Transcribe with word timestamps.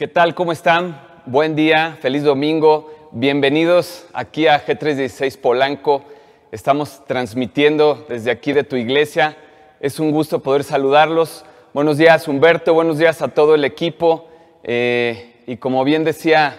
¿Qué 0.00 0.08
tal? 0.08 0.34
¿Cómo 0.34 0.50
están? 0.50 0.98
Buen 1.26 1.54
día, 1.54 1.98
feliz 2.00 2.22
domingo. 2.22 2.90
Bienvenidos 3.12 4.06
aquí 4.14 4.46
a 4.46 4.64
G316 4.64 5.38
Polanco. 5.38 6.06
Estamos 6.50 7.04
transmitiendo 7.06 8.06
desde 8.08 8.30
aquí 8.30 8.54
de 8.54 8.64
tu 8.64 8.76
iglesia. 8.76 9.36
Es 9.78 10.00
un 10.00 10.10
gusto 10.10 10.42
poder 10.42 10.64
saludarlos. 10.64 11.44
Buenos 11.74 11.98
días, 11.98 12.26
Humberto. 12.28 12.72
Buenos 12.72 12.96
días 12.96 13.20
a 13.20 13.28
todo 13.28 13.54
el 13.54 13.62
equipo. 13.62 14.26
Eh, 14.64 15.34
y 15.46 15.58
como 15.58 15.84
bien 15.84 16.02
decía 16.02 16.56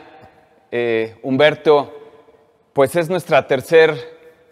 eh, 0.69 1.15
Humberto, 1.23 1.99
pues 2.73 2.95
es 2.95 3.09
nuestra 3.09 3.47
tercera 3.47 3.95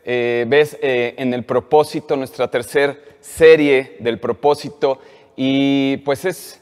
eh, 0.03 0.45
vez 0.47 0.75
en 0.81 1.35
el 1.35 1.43
propósito, 1.43 2.15
nuestra 2.15 2.49
tercera 2.49 2.97
serie 3.19 3.97
del 3.99 4.19
propósito. 4.19 4.99
Y 5.35 5.97
pues 5.97 6.25
es 6.25 6.59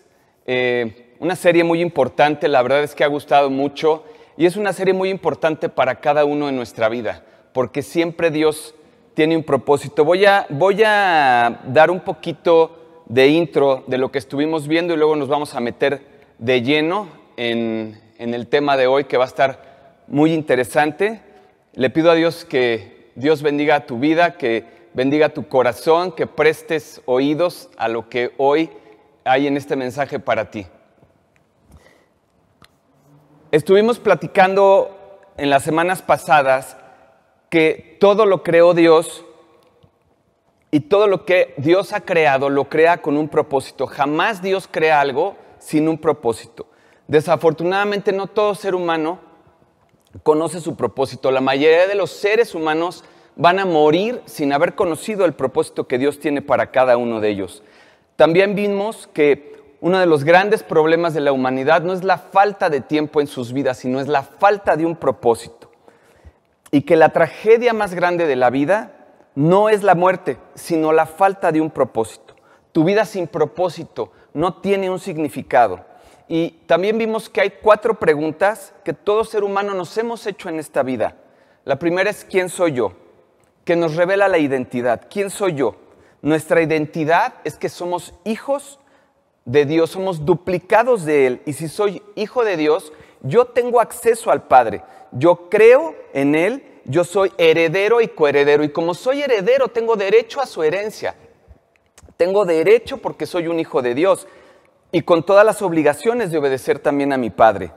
una 1.19 1.35
serie 1.35 1.63
muy 1.63 1.81
importante, 1.81 2.47
la 2.47 2.61
verdad 2.61 2.83
es 2.83 2.95
que 2.95 3.03
ha 3.03 3.07
gustado 3.07 3.49
mucho 3.49 4.03
y 4.37 4.45
es 4.45 4.55
una 4.55 4.73
serie 4.73 4.93
muy 4.93 5.09
importante 5.09 5.69
para 5.69 5.99
cada 5.99 6.25
uno 6.25 6.47
en 6.47 6.55
nuestra 6.55 6.89
vida, 6.89 7.23
porque 7.53 7.81
siempre 7.81 8.29
Dios 8.29 8.75
tiene 9.13 9.35
un 9.35 9.43
propósito. 9.43 10.05
Voy 10.05 10.25
a, 10.25 10.45
voy 10.49 10.83
a 10.85 11.61
dar 11.65 11.89
un 11.89 12.01
poquito 12.01 13.03
de 13.07 13.29
intro 13.29 13.83
de 13.87 13.97
lo 13.97 14.11
que 14.11 14.19
estuvimos 14.19 14.67
viendo 14.67 14.93
y 14.93 14.97
luego 14.97 15.15
nos 15.15 15.27
vamos 15.27 15.55
a 15.55 15.59
meter 15.59 16.01
de 16.37 16.61
lleno 16.61 17.07
en, 17.35 17.99
en 18.19 18.33
el 18.33 18.47
tema 18.47 18.77
de 18.77 18.85
hoy 18.85 19.05
que 19.05 19.17
va 19.17 19.23
a 19.23 19.27
estar 19.27 20.03
muy 20.07 20.33
interesante. 20.33 21.21
Le 21.73 21.89
pido 21.89 22.11
a 22.11 22.15
Dios 22.15 22.45
que 22.45 23.11
Dios 23.15 23.41
bendiga 23.41 23.87
tu 23.87 23.97
vida, 23.97 24.37
que 24.37 24.65
bendiga 24.93 25.29
tu 25.29 25.47
corazón, 25.47 26.11
que 26.11 26.27
prestes 26.27 27.01
oídos 27.05 27.69
a 27.77 27.87
lo 27.87 28.09
que 28.09 28.33
hoy 28.37 28.69
hay 29.23 29.47
en 29.47 29.57
este 29.57 29.75
mensaje 29.75 30.19
para 30.19 30.51
ti. 30.51 30.67
Estuvimos 33.49 33.97
platicando 33.99 35.21
en 35.37 35.49
las 35.49 35.63
semanas 35.63 36.01
pasadas 36.01 36.75
que 37.49 37.95
todo 37.97 38.25
lo 38.25 38.43
creó 38.43 38.73
Dios 38.73 39.23
y 40.69 40.81
todo 40.81 41.07
lo 41.07 41.23
que 41.23 41.53
Dios 41.55 41.93
ha 41.93 42.01
creado 42.01 42.49
lo 42.49 42.67
crea 42.67 43.01
con 43.01 43.15
un 43.15 43.29
propósito. 43.29 43.87
Jamás 43.87 44.41
Dios 44.41 44.67
crea 44.69 44.99
algo 44.99 45.37
sin 45.59 45.87
un 45.87 45.97
propósito. 45.97 46.67
Desafortunadamente 47.07 48.11
no 48.11 48.27
todo 48.27 48.53
ser 48.53 48.75
humano 48.75 49.19
conoce 50.23 50.59
su 50.59 50.75
propósito. 50.75 51.31
La 51.31 51.39
mayoría 51.39 51.87
de 51.87 51.95
los 51.95 52.11
seres 52.11 52.53
humanos 52.53 53.05
van 53.37 53.59
a 53.59 53.65
morir 53.65 54.21
sin 54.25 54.51
haber 54.51 54.75
conocido 54.75 55.23
el 55.23 55.33
propósito 55.33 55.87
que 55.87 55.97
Dios 55.97 56.19
tiene 56.19 56.41
para 56.41 56.71
cada 56.71 56.97
uno 56.97 57.21
de 57.21 57.29
ellos. 57.29 57.63
También 58.17 58.55
vimos 58.55 59.07
que 59.13 59.56
uno 59.79 59.99
de 59.99 60.05
los 60.05 60.23
grandes 60.23 60.63
problemas 60.63 61.13
de 61.13 61.21
la 61.21 61.31
humanidad 61.31 61.81
no 61.81 61.93
es 61.93 62.03
la 62.03 62.17
falta 62.17 62.69
de 62.69 62.81
tiempo 62.81 63.21
en 63.21 63.27
sus 63.27 63.53
vidas, 63.53 63.77
sino 63.77 63.99
es 63.99 64.07
la 64.07 64.23
falta 64.23 64.75
de 64.75 64.85
un 64.85 64.95
propósito. 64.95 65.71
Y 66.71 66.81
que 66.81 66.95
la 66.95 67.09
tragedia 67.09 67.73
más 67.73 67.93
grande 67.93 68.25
de 68.25 68.35
la 68.35 68.49
vida 68.49 68.93
no 69.35 69.69
es 69.69 69.83
la 69.83 69.93
muerte, 69.93 70.37
sino 70.55 70.91
la 70.91 71.05
falta 71.05 71.51
de 71.51 71.61
un 71.61 71.69
propósito. 71.69 72.35
Tu 72.71 72.83
vida 72.83 73.05
sin 73.05 73.27
propósito 73.27 74.11
no 74.33 74.55
tiene 74.55 74.89
un 74.89 74.99
significado. 74.99 75.85
Y 76.27 76.51
también 76.65 76.97
vimos 76.97 77.29
que 77.29 77.41
hay 77.41 77.53
cuatro 77.61 77.99
preguntas 77.99 78.73
que 78.83 78.93
todo 78.93 79.23
ser 79.23 79.43
humano 79.43 79.73
nos 79.73 79.95
hemos 79.97 80.25
hecho 80.25 80.49
en 80.49 80.59
esta 80.59 80.83
vida. 80.83 81.15
La 81.63 81.77
primera 81.77 82.09
es 82.09 82.25
¿quién 82.25 82.49
soy 82.49 82.73
yo? 82.73 82.93
Que 83.63 83.75
nos 83.75 83.95
revela 83.95 84.27
la 84.27 84.37
identidad. 84.39 85.03
¿Quién 85.09 85.29
soy 85.29 85.53
yo? 85.53 85.75
Nuestra 86.21 86.61
identidad 86.61 87.35
es 87.43 87.55
que 87.55 87.69
somos 87.69 88.13
hijos 88.25 88.79
de 89.47 89.65
Dios, 89.65 89.91
somos 89.91 90.25
duplicados 90.25 91.05
de 91.05 91.25
Él. 91.25 91.41
Y 91.45 91.53
si 91.53 91.69
soy 91.69 92.03
hijo 92.15 92.43
de 92.43 92.57
Dios, 92.57 92.91
yo 93.21 93.45
tengo 93.45 93.79
acceso 93.79 94.29
al 94.29 94.43
Padre. 94.43 94.83
Yo 95.13 95.47
creo 95.49 95.95
en 96.13 96.35
Él, 96.35 96.63
yo 96.83 97.05
soy 97.05 97.31
heredero 97.37 98.01
y 98.01 98.09
coheredero. 98.09 98.65
Y 98.65 98.69
como 98.69 98.93
soy 98.93 99.21
heredero, 99.21 99.69
tengo 99.69 99.95
derecho 99.95 100.41
a 100.41 100.45
su 100.45 100.63
herencia. 100.63 101.15
Tengo 102.17 102.43
derecho 102.43 102.97
porque 102.97 103.25
soy 103.25 103.47
un 103.47 103.59
hijo 103.59 103.81
de 103.81 103.95
Dios. 103.95 104.27
Y 104.91 105.03
con 105.03 105.25
todas 105.25 105.45
las 105.45 105.61
obligaciones 105.61 106.29
de 106.29 106.39
obedecer 106.39 106.79
también 106.79 107.13
a 107.13 107.17
mi 107.17 107.29
Padre. 107.29 107.71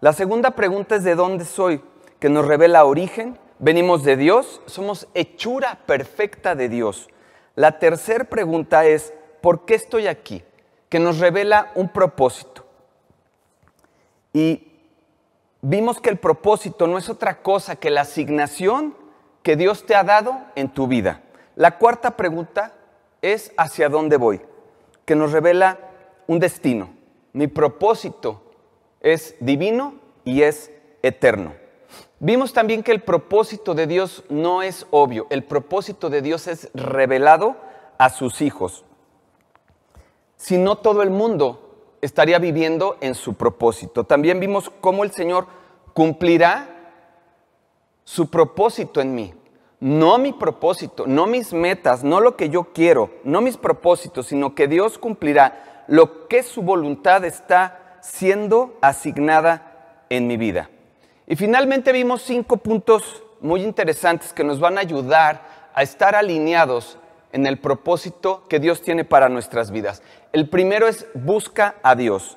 La 0.00 0.12
segunda 0.12 0.50
pregunta 0.50 0.96
es 0.96 1.04
de 1.04 1.14
dónde 1.14 1.44
soy, 1.44 1.82
que 2.18 2.30
nos 2.30 2.46
revela 2.46 2.84
origen. 2.84 3.38
Venimos 3.60 4.02
de 4.02 4.16
Dios, 4.16 4.60
somos 4.66 5.06
hechura 5.14 5.78
perfecta 5.86 6.56
de 6.56 6.68
Dios. 6.68 7.08
La 7.54 7.78
tercera 7.78 8.24
pregunta 8.24 8.86
es, 8.86 9.14
¿por 9.40 9.64
qué 9.64 9.76
estoy 9.76 10.08
aquí? 10.08 10.42
Que 10.92 10.98
nos 10.98 11.20
revela 11.20 11.72
un 11.74 11.88
propósito. 11.88 12.66
Y 14.34 14.68
vimos 15.62 15.98
que 16.02 16.10
el 16.10 16.18
propósito 16.18 16.86
no 16.86 16.98
es 16.98 17.08
otra 17.08 17.40
cosa 17.40 17.76
que 17.76 17.88
la 17.88 18.02
asignación 18.02 18.94
que 19.42 19.56
Dios 19.56 19.86
te 19.86 19.94
ha 19.94 20.04
dado 20.04 20.38
en 20.54 20.68
tu 20.68 20.88
vida. 20.88 21.22
La 21.56 21.78
cuarta 21.78 22.14
pregunta 22.18 22.74
es 23.22 23.54
hacia 23.56 23.88
dónde 23.88 24.18
voy, 24.18 24.42
que 25.06 25.16
nos 25.16 25.32
revela 25.32 25.78
un 26.26 26.38
destino. 26.40 26.90
Mi 27.32 27.46
propósito 27.46 28.42
es 29.00 29.34
divino 29.40 29.94
y 30.26 30.42
es 30.42 30.70
eterno. 31.00 31.54
Vimos 32.18 32.52
también 32.52 32.82
que 32.82 32.92
el 32.92 33.00
propósito 33.00 33.72
de 33.72 33.86
Dios 33.86 34.24
no 34.28 34.60
es 34.60 34.86
obvio, 34.90 35.26
el 35.30 35.42
propósito 35.42 36.10
de 36.10 36.20
Dios 36.20 36.48
es 36.48 36.68
revelado 36.74 37.56
a 37.96 38.10
sus 38.10 38.42
hijos 38.42 38.84
si 40.42 40.58
no 40.58 40.74
todo 40.74 41.02
el 41.02 41.10
mundo 41.10 41.96
estaría 42.00 42.40
viviendo 42.40 42.96
en 43.00 43.14
su 43.14 43.34
propósito. 43.34 44.02
También 44.02 44.40
vimos 44.40 44.72
cómo 44.80 45.04
el 45.04 45.12
Señor 45.12 45.46
cumplirá 45.94 46.68
su 48.02 48.28
propósito 48.28 49.00
en 49.00 49.14
mí. 49.14 49.34
No 49.78 50.18
mi 50.18 50.32
propósito, 50.32 51.06
no 51.06 51.28
mis 51.28 51.52
metas, 51.52 52.02
no 52.02 52.18
lo 52.18 52.36
que 52.36 52.48
yo 52.48 52.72
quiero, 52.72 53.10
no 53.22 53.40
mis 53.40 53.56
propósitos, 53.56 54.26
sino 54.26 54.56
que 54.56 54.66
Dios 54.66 54.98
cumplirá 54.98 55.84
lo 55.86 56.26
que 56.26 56.42
su 56.42 56.62
voluntad 56.62 57.24
está 57.24 57.98
siendo 58.02 58.76
asignada 58.80 60.04
en 60.10 60.26
mi 60.26 60.36
vida. 60.36 60.70
Y 61.28 61.36
finalmente 61.36 61.92
vimos 61.92 62.20
cinco 62.22 62.56
puntos 62.56 63.22
muy 63.40 63.62
interesantes 63.62 64.32
que 64.32 64.42
nos 64.42 64.58
van 64.58 64.76
a 64.76 64.80
ayudar 64.80 65.70
a 65.72 65.84
estar 65.84 66.16
alineados 66.16 66.98
en 67.32 67.46
el 67.46 67.58
propósito 67.58 68.44
que 68.48 68.60
Dios 68.60 68.82
tiene 68.82 69.04
para 69.04 69.28
nuestras 69.28 69.70
vidas. 69.70 70.02
El 70.32 70.48
primero 70.48 70.86
es 70.86 71.06
busca 71.14 71.74
a 71.82 71.94
Dios. 71.94 72.36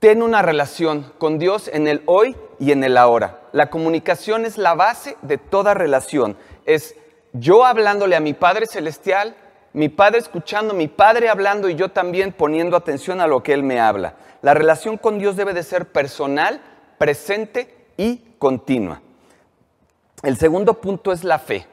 Ten 0.00 0.22
una 0.22 0.42
relación 0.42 1.12
con 1.18 1.38
Dios 1.38 1.68
en 1.72 1.88
el 1.88 2.02
hoy 2.06 2.36
y 2.58 2.72
en 2.72 2.84
el 2.84 2.96
ahora. 2.96 3.40
La 3.52 3.70
comunicación 3.70 4.46
es 4.46 4.56
la 4.56 4.74
base 4.74 5.16
de 5.22 5.38
toda 5.38 5.74
relación. 5.74 6.36
Es 6.66 6.94
yo 7.32 7.64
hablándole 7.64 8.16
a 8.16 8.20
mi 8.20 8.32
Padre 8.32 8.66
Celestial, 8.66 9.36
mi 9.72 9.88
Padre 9.88 10.18
escuchando, 10.18 10.72
mi 10.72 10.88
Padre 10.88 11.28
hablando 11.28 11.68
y 11.68 11.74
yo 11.74 11.90
también 11.90 12.32
poniendo 12.32 12.76
atención 12.76 13.20
a 13.20 13.26
lo 13.26 13.42
que 13.42 13.52
Él 13.52 13.62
me 13.62 13.80
habla. 13.80 14.14
La 14.40 14.54
relación 14.54 14.96
con 14.96 15.18
Dios 15.18 15.36
debe 15.36 15.52
de 15.52 15.62
ser 15.62 15.86
personal, 15.86 16.60
presente 16.96 17.74
y 17.96 18.22
continua. 18.38 19.02
El 20.22 20.36
segundo 20.36 20.74
punto 20.74 21.12
es 21.12 21.24
la 21.24 21.38
fe. 21.38 21.66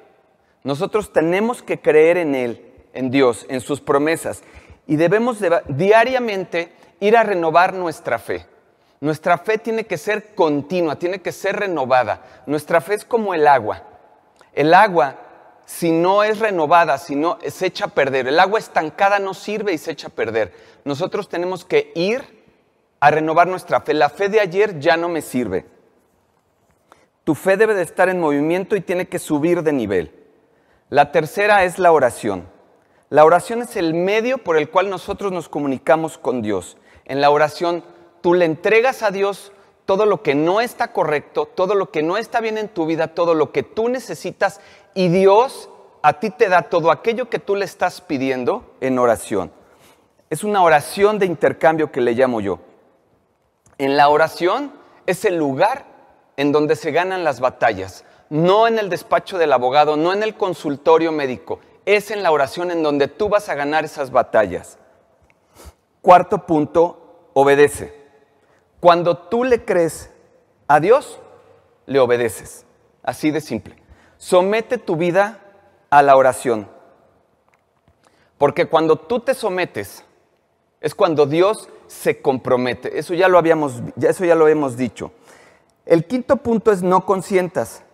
Nosotros 0.66 1.14
tenemos 1.14 1.62
que 1.62 1.80
creer 1.80 2.18
en 2.18 2.34
Él, 2.34 2.74
en 2.94 3.12
Dios, 3.12 3.46
en 3.50 3.62
sus 3.62 3.82
promesas. 3.82 4.42
Y 4.88 4.96
debemos 4.96 5.38
diariamente 5.68 6.74
ir 7.00 7.16
a 7.16 7.22
renovar 7.22 7.76
nuestra 7.76 8.18
fe. 8.18 8.48
Nuestra 9.00 9.38
fe 9.38 9.60
tiene 9.60 9.86
que 9.86 10.00
ser 10.00 10.34
continua, 10.34 10.98
tiene 10.98 11.22
que 11.22 11.32
ser 11.32 11.58
renovada. 11.58 12.44
Nuestra 12.48 12.82
fe 12.82 12.96
es 12.96 13.06
como 13.06 13.36
el 13.36 13.46
agua. 13.46 13.84
El 14.54 14.74
agua, 14.74 15.20
si 15.68 15.92
no 15.92 16.24
es 16.24 16.40
renovada, 16.40 16.98
si 16.98 17.16
no 17.16 17.38
se 17.48 17.68
echa 17.68 17.86
a 17.86 17.90
perder. 17.90 18.28
El 18.28 18.40
agua 18.40 18.58
estancada 18.58 19.20
no 19.20 19.36
sirve 19.36 19.72
y 19.72 19.78
se 19.78 19.92
echa 19.92 20.08
a 20.08 20.16
perder. 20.16 20.52
Nosotros 20.84 21.30
tenemos 21.30 21.64
que 21.64 21.92
ir 21.94 22.44
a 23.00 23.12
renovar 23.12 23.46
nuestra 23.46 23.82
fe. 23.82 23.94
La 23.94 24.10
fe 24.10 24.30
de 24.30 24.40
ayer 24.40 24.80
ya 24.80 24.98
no 24.98 25.10
me 25.10 25.22
sirve. 25.22 25.68
Tu 27.24 27.36
fe 27.36 27.56
debe 27.56 27.76
de 27.76 27.84
estar 27.84 28.10
en 28.10 28.20
movimiento 28.20 28.76
y 28.76 28.82
tiene 28.82 29.08
que 29.08 29.20
subir 29.20 29.62
de 29.62 29.72
nivel. 29.72 30.15
La 30.90 31.12
tercera 31.12 31.64
es 31.64 31.80
la 31.80 31.92
oración. 31.92 32.48
La 33.10 33.26
oración 33.26 33.64
es 33.64 33.76
el 33.76 33.96
medio 33.96 34.38
por 34.38 34.56
el 34.56 34.70
cual 34.70 34.90
nosotros 34.90 35.32
nos 35.32 35.50
comunicamos 35.50 36.20
con 36.20 36.44
Dios. 36.44 36.78
En 37.06 37.22
la 37.22 37.32
oración 37.32 37.84
tú 38.22 38.36
le 38.36 38.46
entregas 38.46 39.02
a 39.02 39.10
Dios 39.10 39.52
todo 39.86 40.06
lo 40.06 40.22
que 40.22 40.36
no 40.36 40.62
está 40.62 40.92
correcto, 40.92 41.48
todo 41.48 41.74
lo 41.74 41.90
que 41.90 42.04
no 42.04 42.18
está 42.18 42.40
bien 42.40 42.60
en 42.60 42.70
tu 42.70 42.86
vida, 42.86 43.08
todo 43.08 43.34
lo 43.34 43.52
que 43.52 43.64
tú 43.64 43.90
necesitas 43.90 44.62
y 44.94 45.08
Dios 45.08 45.70
a 46.04 46.20
ti 46.20 46.30
te 46.30 46.50
da 46.50 46.64
todo 46.64 46.92
aquello 46.92 47.30
que 47.30 47.40
tú 47.40 47.56
le 47.56 47.66
estás 47.66 48.02
pidiendo 48.02 48.76
en 48.80 49.00
oración. 49.00 49.52
Es 50.30 50.44
una 50.44 50.62
oración 50.62 51.18
de 51.18 51.26
intercambio 51.26 51.92
que 51.92 52.02
le 52.02 52.14
llamo 52.14 52.42
yo. 52.42 52.60
En 53.80 53.98
la 53.98 54.10
oración 54.10 54.72
es 55.08 55.26
el 55.26 55.36
lugar 55.36 55.86
en 56.38 56.52
donde 56.52 56.76
se 56.76 56.92
ganan 56.92 57.24
las 57.24 57.40
batallas 57.40 58.06
no 58.36 58.68
en 58.68 58.78
el 58.78 58.90
despacho 58.90 59.38
del 59.38 59.54
abogado, 59.54 59.96
no 59.96 60.12
en 60.12 60.22
el 60.22 60.36
consultorio 60.36 61.14
médico, 61.14 61.62
es 61.86 62.12
en 62.12 62.22
la 62.22 62.34
oración 62.34 62.70
en 62.70 62.84
donde 62.84 63.08
tú 63.08 63.30
vas 63.30 63.48
a 63.48 63.56
ganar 63.56 63.86
esas 63.86 64.12
batallas. 64.12 64.78
Cuarto 66.02 66.46
punto, 66.46 67.30
obedece. 67.34 67.96
Cuando 68.82 69.18
tú 69.18 69.46
le 69.46 69.64
crees 69.64 70.12
a 70.68 70.82
Dios, 70.82 71.20
le 71.86 72.00
obedeces. 72.00 72.66
Así 73.04 73.32
de 73.32 73.40
simple. 73.40 73.78
Somete 74.18 74.78
tu 74.80 74.98
vida 74.98 75.40
a 75.90 76.04
la 76.04 76.18
oración. 76.18 76.68
Porque 78.38 78.68
cuando 78.68 78.98
tú 78.98 79.22
te 79.22 79.34
sometes, 79.34 80.04
es 80.82 80.94
cuando 80.94 81.26
Dios 81.26 81.70
se 81.88 82.22
compromete. 82.22 83.00
Eso 83.00 83.14
ya 83.14 83.30
lo 83.30 83.38
habíamos, 83.38 83.82
eso 84.02 84.26
ya 84.26 84.36
lo 84.36 84.50
hemos 84.50 84.76
dicho. 84.76 85.14
El 85.86 86.06
quinto 86.06 86.36
punto 86.36 86.74
es 86.74 86.84
no 86.84 87.06
consientas. 87.06 87.85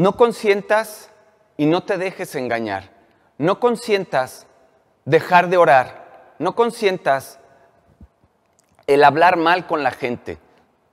No 0.00 0.16
consientas 0.16 1.10
y 1.58 1.66
no 1.66 1.82
te 1.82 1.98
dejes 1.98 2.34
engañar. 2.34 2.88
No 3.36 3.60
consientas 3.60 4.46
dejar 5.04 5.50
de 5.50 5.58
orar. 5.58 6.32
No 6.38 6.54
consientas 6.54 7.38
el 8.86 9.04
hablar 9.04 9.36
mal 9.36 9.66
con 9.66 9.82
la 9.82 9.90
gente. 9.90 10.38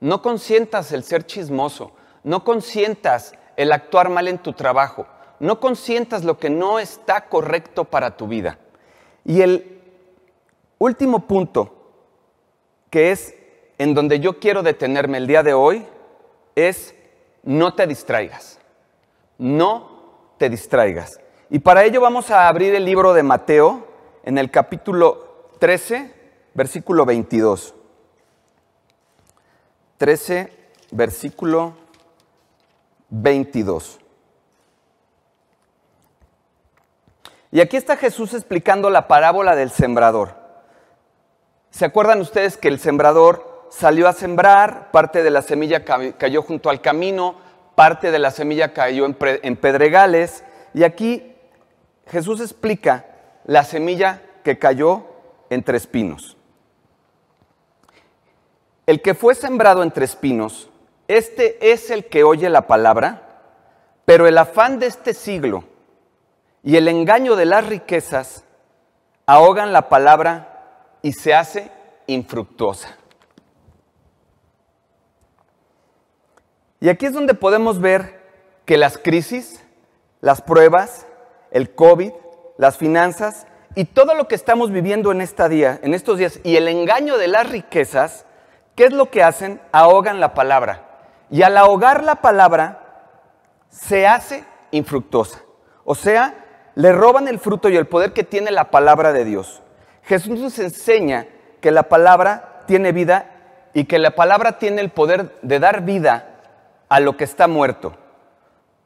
No 0.00 0.20
consientas 0.20 0.92
el 0.92 1.04
ser 1.04 1.24
chismoso. 1.24 1.92
No 2.22 2.44
consientas 2.44 3.32
el 3.56 3.72
actuar 3.72 4.10
mal 4.10 4.28
en 4.28 4.36
tu 4.36 4.52
trabajo. 4.52 5.06
No 5.40 5.58
consientas 5.58 6.22
lo 6.22 6.38
que 6.38 6.50
no 6.50 6.78
está 6.78 7.30
correcto 7.30 7.84
para 7.84 8.14
tu 8.14 8.28
vida. 8.28 8.58
Y 9.24 9.40
el 9.40 9.80
último 10.76 11.20
punto, 11.20 11.94
que 12.90 13.12
es 13.12 13.34
en 13.78 13.94
donde 13.94 14.20
yo 14.20 14.38
quiero 14.38 14.62
detenerme 14.62 15.16
el 15.16 15.26
día 15.26 15.42
de 15.42 15.54
hoy, 15.54 15.86
es 16.54 16.94
no 17.42 17.72
te 17.72 17.86
distraigas. 17.86 18.58
No 19.38 20.34
te 20.36 20.50
distraigas. 20.50 21.20
Y 21.48 21.60
para 21.60 21.84
ello 21.84 22.00
vamos 22.00 22.30
a 22.30 22.48
abrir 22.48 22.74
el 22.74 22.84
libro 22.84 23.14
de 23.14 23.22
Mateo 23.22 23.86
en 24.24 24.36
el 24.36 24.50
capítulo 24.50 25.48
13, 25.58 26.12
versículo 26.54 27.06
22. 27.06 27.74
13, 29.96 30.52
versículo 30.90 31.74
22. 33.10 33.98
Y 37.50 37.60
aquí 37.60 37.76
está 37.76 37.96
Jesús 37.96 38.34
explicando 38.34 38.90
la 38.90 39.08
parábola 39.08 39.56
del 39.56 39.70
sembrador. 39.70 40.36
¿Se 41.70 41.84
acuerdan 41.84 42.20
ustedes 42.20 42.56
que 42.56 42.68
el 42.68 42.78
sembrador 42.78 43.66
salió 43.70 44.08
a 44.08 44.12
sembrar, 44.12 44.90
parte 44.90 45.22
de 45.22 45.30
la 45.30 45.42
semilla 45.42 45.84
cayó 45.84 46.42
junto 46.42 46.70
al 46.70 46.80
camino, 46.80 47.36
parte 47.78 48.10
de 48.10 48.18
la 48.18 48.32
semilla 48.32 48.72
cayó 48.72 49.06
en 49.06 49.56
pedregales, 49.56 50.42
y 50.74 50.82
aquí 50.82 51.32
Jesús 52.08 52.40
explica 52.40 53.04
la 53.44 53.62
semilla 53.62 54.20
que 54.42 54.58
cayó 54.58 55.04
entre 55.48 55.76
espinos. 55.76 56.36
El 58.84 59.00
que 59.00 59.14
fue 59.14 59.36
sembrado 59.36 59.84
entre 59.84 60.06
espinos, 60.06 60.68
este 61.06 61.70
es 61.70 61.90
el 61.90 62.06
que 62.06 62.24
oye 62.24 62.50
la 62.50 62.66
palabra, 62.66 63.44
pero 64.04 64.26
el 64.26 64.38
afán 64.38 64.80
de 64.80 64.88
este 64.88 65.14
siglo 65.14 65.62
y 66.64 66.78
el 66.78 66.88
engaño 66.88 67.36
de 67.36 67.44
las 67.44 67.64
riquezas 67.64 68.42
ahogan 69.24 69.72
la 69.72 69.88
palabra 69.88 70.96
y 71.02 71.12
se 71.12 71.32
hace 71.32 71.70
infructuosa. 72.08 72.96
Y 76.80 76.88
aquí 76.88 77.06
es 77.06 77.12
donde 77.12 77.34
podemos 77.34 77.80
ver 77.80 78.20
que 78.64 78.76
las 78.76 78.98
crisis, 78.98 79.64
las 80.20 80.42
pruebas, 80.42 81.06
el 81.50 81.74
COVID, 81.74 82.12
las 82.56 82.76
finanzas 82.76 83.46
y 83.74 83.84
todo 83.84 84.14
lo 84.14 84.28
que 84.28 84.34
estamos 84.34 84.70
viviendo 84.70 85.12
en, 85.12 85.20
esta 85.20 85.48
día, 85.48 85.78
en 85.82 85.94
estos 85.94 86.18
días 86.18 86.40
y 86.44 86.56
el 86.56 86.68
engaño 86.68 87.18
de 87.18 87.28
las 87.28 87.48
riquezas 87.48 88.26
¿Qué 88.78 88.84
es 88.84 88.92
lo 88.92 89.10
que 89.10 89.24
hacen? 89.24 89.60
Ahogan 89.72 90.20
la 90.20 90.34
palabra. 90.34 90.84
Y 91.30 91.42
al 91.42 91.56
ahogar 91.56 92.04
la 92.04 92.14
palabra, 92.14 92.78
se 93.70 94.06
hace 94.06 94.44
infructuosa. 94.70 95.40
O 95.84 95.96
sea, 95.96 96.44
le 96.76 96.92
roban 96.92 97.26
el 97.26 97.40
fruto 97.40 97.68
y 97.68 97.76
el 97.76 97.88
poder 97.88 98.12
que 98.12 98.22
tiene 98.22 98.52
la 98.52 98.70
palabra 98.70 99.12
de 99.12 99.24
Dios. 99.24 99.62
Jesús 100.04 100.38
nos 100.38 100.60
enseña 100.60 101.26
que 101.60 101.72
la 101.72 101.88
palabra 101.88 102.62
tiene 102.68 102.92
vida 102.92 103.32
y 103.74 103.86
que 103.86 103.98
la 103.98 104.12
palabra 104.12 104.60
tiene 104.60 104.80
el 104.80 104.90
poder 104.90 105.36
de 105.42 105.58
dar 105.58 105.82
vida 105.82 106.37
a 106.88 107.00
lo 107.00 107.16
que 107.16 107.24
está 107.24 107.48
muerto. 107.48 107.94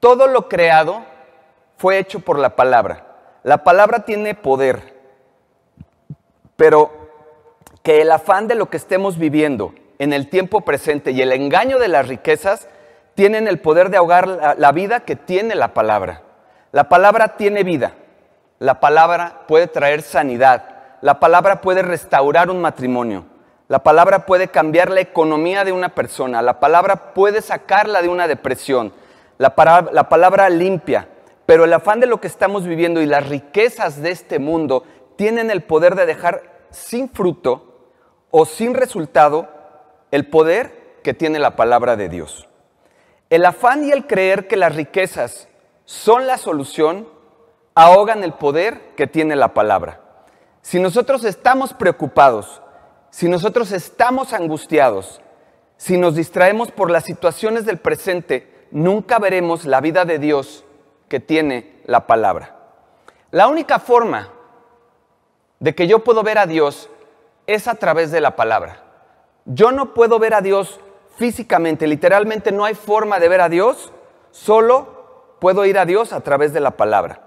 Todo 0.01 0.27
lo 0.27 0.49
creado 0.49 1.03
fue 1.77 1.99
hecho 1.99 2.21
por 2.21 2.39
la 2.39 2.57
palabra. 2.57 3.07
La 3.43 3.65
palabra 3.65 4.05
tiene 4.05 4.35
poder, 4.35 4.95
pero 6.57 6.91
que 7.83 8.03
el 8.03 8.13
afán 8.13 8.47
de 8.49 8.55
lo 8.55 8.71
que 8.71 8.77
estemos 8.77 9.19
viviendo 9.19 9.75
en 9.99 10.13
el 10.13 10.29
tiempo 10.29 10.63
presente 10.63 11.11
y 11.13 11.23
el 11.23 11.33
engaño 11.33 11.79
de 11.79 11.89
las 11.89 12.09
riquezas 12.09 12.69
tienen 13.15 13.47
el 13.47 13.61
poder 13.61 13.91
de 13.91 13.97
ahogar 13.97 14.57
la, 14.57 14.73
vida 14.73 15.01
que 15.01 15.17
tiene 15.17 15.55
la 15.55 15.75
palabra. 15.75 16.23
La 16.71 16.89
palabra 16.89 17.37
tiene 17.37 17.63
vida. 17.63 17.93
La 18.59 18.81
palabra 18.81 19.43
puede 19.47 19.67
traer 19.67 20.03
sanidad. 20.03 20.65
La 21.01 21.21
palabra 21.21 21.61
puede 21.61 21.83
restaurar 21.83 22.49
un 22.51 22.61
matrimonio. 22.61 23.27
La 23.69 23.83
palabra 23.83 24.27
puede 24.27 24.49
cambiar 24.49 24.91
la 24.91 25.01
economía 25.01 25.65
de 25.65 25.73
una 25.73 25.95
persona. 25.95 26.43
La 26.43 26.61
palabra 26.61 27.15
puede 27.15 27.41
sacarla 27.43 28.03
de 28.03 28.09
una 28.09 28.29
depresión. 28.29 28.93
La, 29.39 29.55
la 29.93 30.09
palabra 30.09 30.49
limpia. 30.51 31.09
Pero 31.47 31.65
el 31.65 31.73
afán 31.73 32.01
de 32.01 32.07
lo 32.07 32.21
que 32.21 32.27
estamos 32.27 32.67
viviendo 32.67 33.01
y 33.01 33.07
las 33.07 33.29
riquezas 33.29 34.01
de 34.03 34.11
este 34.11 34.39
mundo 34.39 34.85
tienen 35.17 35.51
el 35.51 35.63
poder 35.63 35.95
de 35.95 36.07
dejar 36.07 36.43
sin 36.71 37.09
fruto 37.09 37.91
o 38.31 38.47
sin 38.47 38.75
resultado 38.75 39.49
el 40.11 40.29
poder 40.29 40.99
que 41.03 41.15
tiene 41.15 41.39
la 41.39 41.57
palabra 41.57 41.97
de 41.97 42.09
Dios. 42.09 42.49
El 43.31 43.45
afán 43.45 43.85
y 43.85 43.91
el 43.91 44.07
creer 44.07 44.47
que 44.47 44.57
las 44.57 44.75
riquezas 44.75 45.49
son 45.85 46.27
la 46.27 46.39
solución 46.39 47.09
ahogan 47.75 48.23
el 48.25 48.35
poder 48.35 48.95
que 48.97 49.07
tiene 49.07 49.37
la 49.37 49.55
palabra. 49.55 50.01
Si 50.61 50.79
nosotros 50.79 51.25
estamos 51.25 51.75
preocupados, 51.75 52.63
si 53.13 53.29
nosotros 53.29 53.73
estamos 53.73 54.33
angustiados, 54.33 55.21
si 55.77 55.99
nos 55.99 56.15
distraemos 56.15 56.71
por 56.71 56.91
las 56.91 57.05
situaciones 57.05 57.67
del 57.67 57.77
presente, 57.77 58.67
nunca 58.71 59.19
veremos 59.19 59.67
la 59.67 59.83
vida 59.83 60.07
de 60.07 60.19
Dios 60.19 60.65
que 61.09 61.21
tiene 61.21 61.83
la 61.85 62.07
palabra. 62.07 62.57
La 63.31 63.49
única 63.49 63.79
forma 63.79 64.31
de 65.61 65.75
que 65.75 65.87
yo 65.87 66.03
puedo 66.03 66.23
ver 66.23 66.39
a 66.39 66.47
Dios 66.47 66.89
es 67.47 67.69
a 67.69 67.75
través 67.75 68.11
de 68.13 68.23
la 68.23 68.35
palabra. 68.35 68.83
Yo 69.45 69.73
no 69.73 69.93
puedo 69.93 70.19
ver 70.19 70.33
a 70.33 70.41
Dios 70.41 70.81
físicamente, 71.17 71.87
literalmente 71.87 72.51
no 72.51 72.65
hay 72.65 72.75
forma 72.75 73.21
de 73.21 73.29
ver 73.29 73.43
a 73.43 73.51
Dios, 73.51 73.93
solo 74.31 75.37
puedo 75.39 75.67
ir 75.67 75.79
a 75.79 75.85
Dios 75.85 76.15
a 76.15 76.23
través 76.23 76.55
de 76.55 76.61
la 76.61 76.79
palabra. 76.79 77.21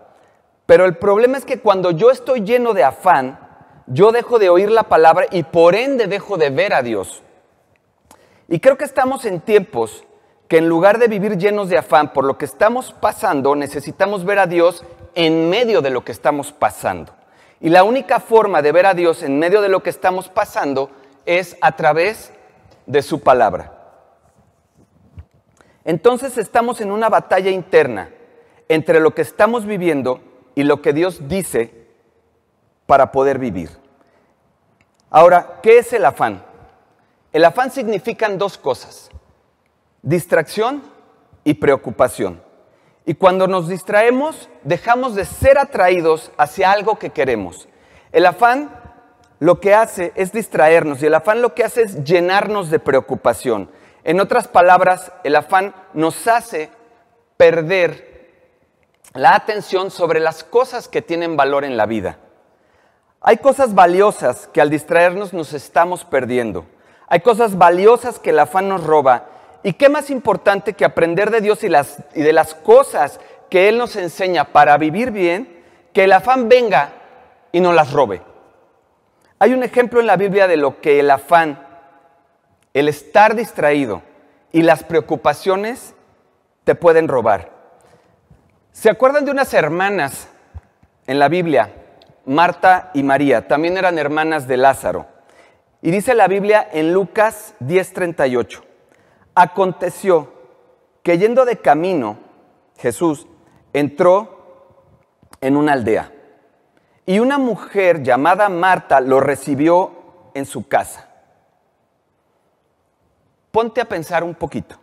Pero 0.65 0.85
el 0.85 0.97
problema 0.97 1.37
es 1.37 1.45
que 1.45 1.59
cuando 1.59 1.91
yo 1.91 2.09
estoy 2.09 2.41
lleno 2.41 2.73
de 2.73 2.83
afán, 2.83 3.44
yo 3.87 4.11
dejo 4.11 4.39
de 4.39 4.49
oír 4.49 4.71
la 4.71 4.83
palabra 4.83 5.27
y 5.31 5.43
por 5.43 5.75
ende 5.75 6.07
dejo 6.07 6.37
de 6.37 6.49
ver 6.49 6.73
a 6.73 6.81
Dios. 6.81 7.21
Y 8.47 8.59
creo 8.59 8.77
que 8.77 8.85
estamos 8.85 9.25
en 9.25 9.41
tiempos 9.41 10.03
que 10.47 10.57
en 10.57 10.69
lugar 10.69 10.99
de 10.99 11.07
vivir 11.07 11.37
llenos 11.37 11.69
de 11.69 11.77
afán 11.77 12.13
por 12.13 12.23
lo 12.23 12.37
que 12.37 12.45
estamos 12.45 12.93
pasando, 12.93 13.55
necesitamos 13.55 14.25
ver 14.25 14.39
a 14.39 14.47
Dios 14.47 14.83
en 15.15 15.49
medio 15.49 15.81
de 15.81 15.89
lo 15.89 16.03
que 16.03 16.11
estamos 16.11 16.51
pasando. 16.51 17.13
Y 17.59 17.69
la 17.69 17.83
única 17.83 18.19
forma 18.19 18.61
de 18.61 18.71
ver 18.71 18.85
a 18.85 18.93
Dios 18.93 19.23
en 19.23 19.39
medio 19.39 19.61
de 19.61 19.69
lo 19.69 19.81
que 19.81 19.89
estamos 19.89 20.29
pasando 20.29 20.91
es 21.25 21.57
a 21.61 21.75
través 21.75 22.31
de 22.85 23.01
su 23.01 23.21
palabra. 23.21 23.71
Entonces 25.83 26.37
estamos 26.37 26.81
en 26.81 26.91
una 26.91 27.09
batalla 27.09 27.51
interna 27.51 28.09
entre 28.67 28.99
lo 28.99 29.13
que 29.13 29.21
estamos 29.21 29.65
viviendo 29.65 30.19
y 30.55 30.63
lo 30.63 30.81
que 30.81 30.93
Dios 30.93 31.27
dice 31.27 31.73
para 32.85 33.11
poder 33.11 33.39
vivir. 33.39 33.69
Ahora, 35.09 35.59
¿qué 35.61 35.79
es 35.79 35.93
el 35.93 36.05
afán? 36.05 36.43
El 37.31 37.45
afán 37.45 37.71
significan 37.71 38.37
dos 38.37 38.57
cosas, 38.57 39.09
distracción 40.01 40.83
y 41.43 41.55
preocupación. 41.55 42.41
Y 43.05 43.13
cuando 43.13 43.47
nos 43.47 43.67
distraemos, 43.67 44.49
dejamos 44.63 45.15
de 45.15 45.25
ser 45.25 45.57
atraídos 45.57 46.31
hacia 46.37 46.71
algo 46.71 46.97
que 46.97 47.11
queremos. 47.11 47.67
El 48.11 48.25
afán 48.25 48.71
lo 49.39 49.59
que 49.59 49.75
hace 49.75 50.11
es 50.15 50.31
distraernos 50.31 51.03
y 51.03 51.07
el 51.07 51.13
afán 51.13 51.41
lo 51.41 51.53
que 51.53 51.63
hace 51.63 51.83
es 51.83 52.03
llenarnos 52.03 52.69
de 52.69 52.79
preocupación. 52.79 53.69
En 54.03 54.19
otras 54.19 54.47
palabras, 54.47 55.11
el 55.23 55.35
afán 55.35 55.75
nos 55.93 56.27
hace 56.27 56.69
perder 57.37 58.15
la 59.13 59.35
atención 59.35 59.91
sobre 59.91 60.19
las 60.19 60.43
cosas 60.43 60.87
que 60.87 61.01
tienen 61.01 61.37
valor 61.37 61.63
en 61.63 61.77
la 61.77 61.85
vida. 61.85 62.19
Hay 63.27 63.37
cosas 63.37 63.73
valiosas 63.73 64.47
que 64.53 64.61
al 64.61 64.69
distraernos 64.69 65.33
nos 65.33 65.53
estamos 65.53 66.05
perdiendo. 66.05 66.63
Hay 67.07 67.21
cosas 67.21 67.57
valiosas 67.57 68.19
que 68.19 68.29
el 68.29 68.37
afán 68.37 68.69
nos 68.69 68.83
roba. 68.83 69.25
¿Y 69.63 69.73
qué 69.73 69.89
más 69.89 70.11
importante 70.11 70.73
que 70.73 70.85
aprender 70.85 71.31
de 71.31 71.41
Dios 71.41 71.63
y, 71.63 71.69
las, 71.69 72.03
y 72.13 72.21
de 72.21 72.33
las 72.33 72.53
cosas 72.53 73.19
que 73.49 73.67
Él 73.67 73.79
nos 73.79 73.95
enseña 73.95 74.53
para 74.53 74.77
vivir 74.77 75.09
bien, 75.09 75.63
que 75.91 76.03
el 76.03 76.13
afán 76.13 76.49
venga 76.49 76.93
y 77.51 77.61
nos 77.61 77.73
las 77.73 77.93
robe? 77.93 78.21
Hay 79.39 79.55
un 79.55 79.63
ejemplo 79.63 79.99
en 79.99 80.05
la 80.05 80.17
Biblia 80.17 80.47
de 80.47 80.57
lo 80.57 80.79
que 80.79 80.99
el 80.99 81.09
afán 81.09 81.65
el 82.75 82.89
estar 82.89 83.33
distraído 83.33 84.03
y 84.51 84.61
las 84.61 84.83
preocupaciones 84.83 85.95
te 86.63 86.75
pueden 86.75 87.07
robar. 87.07 87.49
¿Se 88.71 88.91
acuerdan 88.91 89.25
de 89.25 89.31
unas 89.31 89.51
hermanas 89.55 90.27
en 91.07 91.17
la 91.17 91.27
Biblia? 91.27 91.71
Marta 92.25 92.91
y 92.93 93.03
María, 93.03 93.47
también 93.47 93.77
eran 93.77 93.97
hermanas 93.97 94.47
de 94.47 94.57
Lázaro. 94.57 95.07
Y 95.81 95.91
dice 95.91 96.15
la 96.15 96.27
Biblia 96.27 96.67
en 96.71 96.93
Lucas 96.93 97.53
10:38, 97.59 98.63
aconteció 99.35 100.33
que 101.03 101.17
yendo 101.17 101.45
de 101.45 101.57
camino, 101.57 102.17
Jesús 102.77 103.27
entró 103.73 105.27
en 105.41 105.55
una 105.55 105.73
aldea 105.73 106.11
y 107.05 107.19
una 107.19 107.37
mujer 107.37 108.01
llamada 108.01 108.49
Marta 108.49 108.99
lo 108.99 109.19
recibió 109.19 109.91
en 110.33 110.45
su 110.45 110.67
casa. 110.67 111.09
Ponte 113.51 113.81
a 113.81 113.85
pensar 113.85 114.23
un 114.23 114.35
poquito 114.35 114.77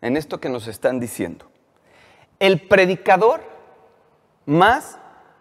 en 0.00 0.16
esto 0.16 0.38
que 0.38 0.48
nos 0.48 0.68
están 0.68 1.00
diciendo. 1.00 1.46
El 2.38 2.68
predicador 2.68 3.40
más 4.44 4.98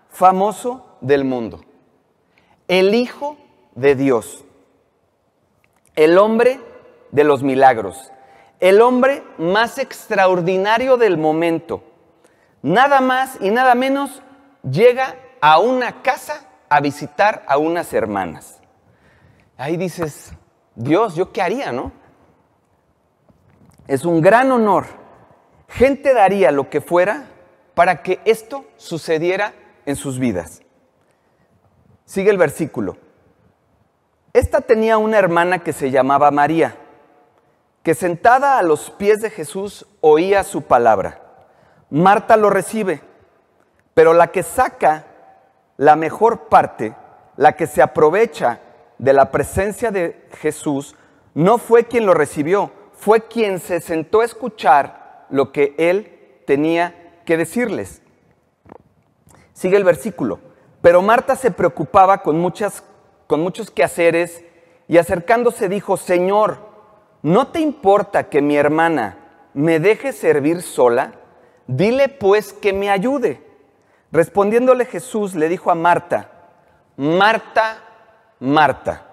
famoso 0.09 0.84
del 1.05 1.23
mundo, 1.23 1.61
el 2.67 2.95
Hijo 2.95 3.37
de 3.75 3.95
Dios, 3.95 4.43
el 5.95 6.17
hombre 6.17 6.59
de 7.11 7.23
los 7.23 7.43
milagros, 7.43 8.11
el 8.59 8.81
hombre 8.81 9.23
más 9.37 9.77
extraordinario 9.77 10.97
del 10.97 11.17
momento, 11.17 11.83
nada 12.63 13.01
más 13.01 13.37
y 13.39 13.51
nada 13.51 13.75
menos 13.75 14.23
llega 14.63 15.15
a 15.41 15.59
una 15.59 16.01
casa 16.01 16.49
a 16.69 16.81
visitar 16.81 17.45
a 17.47 17.59
unas 17.59 17.93
hermanas. 17.93 18.59
Ahí 19.57 19.77
dices, 19.77 20.31
Dios, 20.73 21.15
¿yo 21.15 21.31
qué 21.31 21.43
haría, 21.43 21.71
no? 21.71 21.91
Es 23.87 24.05
un 24.05 24.21
gran 24.21 24.51
honor. 24.51 24.85
Gente 25.67 26.15
daría 26.15 26.49
lo 26.51 26.69
que 26.71 26.81
fuera 26.81 27.27
para 27.75 28.01
que 28.01 28.19
esto 28.25 28.65
sucediera 28.77 29.53
en 29.85 29.95
sus 29.95 30.17
vidas. 30.17 30.64
Sigue 32.05 32.29
el 32.29 32.37
versículo. 32.37 32.97
Esta 34.31 34.61
tenía 34.61 34.97
una 34.97 35.17
hermana 35.17 35.59
que 35.59 35.73
se 35.73 35.91
llamaba 35.91 36.29
María, 36.29 36.77
que 37.83 37.95
sentada 37.95 38.59
a 38.59 38.63
los 38.63 38.91
pies 38.91 39.21
de 39.21 39.29
Jesús 39.29 39.85
oía 40.01 40.43
su 40.43 40.63
palabra. 40.63 41.21
Marta 41.89 42.37
lo 42.37 42.49
recibe, 42.49 43.01
pero 43.93 44.13
la 44.13 44.27
que 44.27 44.43
saca 44.43 45.05
la 45.77 45.95
mejor 45.95 46.47
parte, 46.47 46.95
la 47.37 47.55
que 47.55 47.67
se 47.67 47.81
aprovecha 47.81 48.59
de 48.97 49.13
la 49.13 49.31
presencia 49.31 49.91
de 49.91 50.27
Jesús, 50.39 50.95
no 51.33 51.57
fue 51.57 51.85
quien 51.85 52.05
lo 52.05 52.13
recibió, 52.13 52.71
fue 52.93 53.27
quien 53.27 53.59
se 53.59 53.81
sentó 53.81 54.21
a 54.21 54.25
escuchar 54.25 55.25
lo 55.29 55.51
que 55.51 55.75
él 55.77 56.41
tenía 56.45 57.21
que 57.25 57.37
decirles. 57.37 58.01
Sigue 59.53 59.77
el 59.77 59.83
versículo. 59.83 60.39
Pero 60.85 61.01
Marta 61.01 61.35
se 61.35 61.49
preocupaba 61.49 62.19
con 62.19 62.39
muchas 62.39 62.83
con 63.25 63.41
muchos 63.41 63.71
quehaceres, 63.71 64.43
y 64.87 64.99
acercándose 64.99 65.67
dijo, 65.67 65.97
Señor, 65.97 66.59
¿no 67.23 67.47
te 67.47 67.59
importa 67.59 68.29
que 68.29 68.39
mi 68.39 68.55
hermana 68.55 69.17
me 69.55 69.79
deje 69.79 70.13
servir 70.13 70.61
sola? 70.61 71.13
Dile 71.65 72.07
pues 72.07 72.53
que 72.53 72.71
me 72.71 72.91
ayude. 72.91 73.43
Respondiéndole 74.11 74.85
Jesús 74.85 75.33
le 75.33 75.49
dijo 75.49 75.71
a 75.71 75.73
Marta, 75.75 76.29
Marta, 76.97 77.79
Marta, 78.39 79.07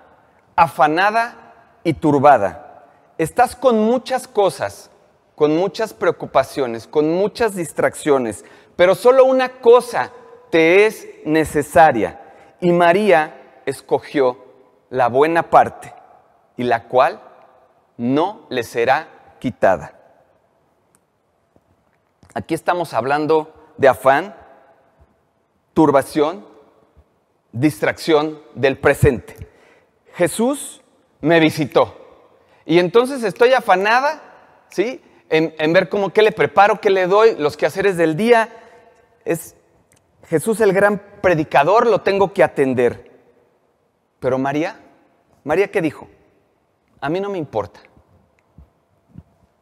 afanada 0.55 1.55
y 1.85 1.95
turbada, 1.95 2.85
estás 3.17 3.57
con 3.57 3.79
muchas 3.79 4.29
cosas, 4.29 4.91
con 5.35 5.57
muchas 5.57 5.95
preocupaciones, 5.95 6.87
con 6.87 7.15
muchas 7.15 7.57
distracciones, 7.57 8.45
pero 8.77 8.95
solo 8.95 9.25
una 9.25 9.49
cosa 9.61 10.13
te 10.53 10.85
es 10.85 11.09
necesaria. 11.25 12.21
Y 12.61 12.73
María 12.73 13.63
escogió 13.65 14.37
la 14.91 15.09
buena 15.09 15.49
parte 15.49 15.95
y 16.59 16.65
la 16.65 16.85
cual 16.89 17.23
no 17.97 18.47
le 18.51 18.63
será 18.63 19.09
quitada. 19.41 19.99
Aquí 22.35 22.53
estamos 22.53 22.93
hablando 22.93 23.73
de 23.79 23.89
afán, 23.89 24.37
turbación, 25.73 26.47
distracción 27.53 28.39
del 28.55 28.77
presente. 28.77 29.49
Jesús 30.13 30.83
me 31.23 31.41
visitó 31.41 31.97
y 32.67 32.79
entonces 32.79 33.25
estoy 33.25 33.55
afanada, 33.55 34.23
¿sí? 34.69 35.01
En, 35.31 35.73
ver 35.73 35.89
cómo 35.89 36.13
qué 36.13 36.21
le 36.21 36.31
preparo, 36.31 36.79
qué 36.79 36.91
le 36.91 37.07
doy, 37.07 37.37
los 37.37 37.57
quehaceres 37.57 37.97
del 37.97 38.19
día. 38.19 38.51
Es 39.25 39.57
Jesús 40.33 40.63
el 40.63 40.73
gran 40.73 40.99
predicador, 41.21 41.87
lo 41.87 42.01
tengo 42.01 42.33
que 42.33 42.43
atender. 42.43 43.11
Pero 44.19 44.39
María, 44.39 44.81
María 45.45 45.71
qué 45.71 45.83
dijo? 45.83 46.09
A 47.03 47.11
mí 47.11 47.21
no 47.21 47.29
me 47.29 47.37
importa. 47.37 47.81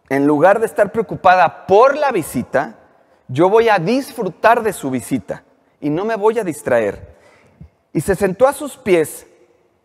En 0.09 0.29
lugar 0.29 0.61
de 0.61 0.67
estar 0.67 0.93
preocupada 0.93 1.67
por 1.67 1.97
la 1.97 2.13
visita, 2.13 2.79
yo 3.27 3.49
voy 3.49 3.69
a 3.69 3.81
disfrutar 3.81 4.63
de 4.63 4.73
su 4.73 4.93
visita 4.93 5.43
y 5.81 5.91
no 5.91 6.05
me 6.05 6.15
voy 6.15 6.39
a 6.39 6.45
distraer. 6.45 7.17
Y 7.93 8.01
se 8.01 8.15
sentó 8.15 8.47
a 8.47 8.53
sus 8.53 8.77
pies 8.77 9.27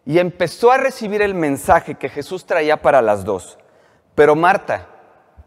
y 0.06 0.20
empezó 0.20 0.72
a 0.72 0.78
recibir 0.78 1.24
el 1.24 1.34
mensaje 1.34 1.96
que 1.96 2.10
Jesús 2.10 2.46
traía 2.46 2.80
para 2.84 3.02
las 3.02 3.26
dos. 3.26 3.58
Pero 4.14 4.36
Marta, 4.36 4.88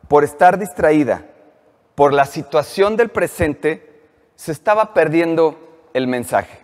por 0.09 0.25
estar 0.25 0.59
distraída, 0.59 1.27
por 1.95 2.13
la 2.13 2.25
situación 2.25 2.97
del 2.97 3.11
presente, 3.11 3.88
se 4.39 4.53
estaba 4.53 4.95
perdiendo 4.95 5.59
el 5.95 6.07
mensaje. 6.07 6.61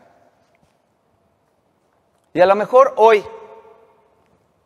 Y 2.33 2.41
a 2.41 2.47
lo 2.47 2.55
mejor 2.55 2.95
hoy, 2.97 3.25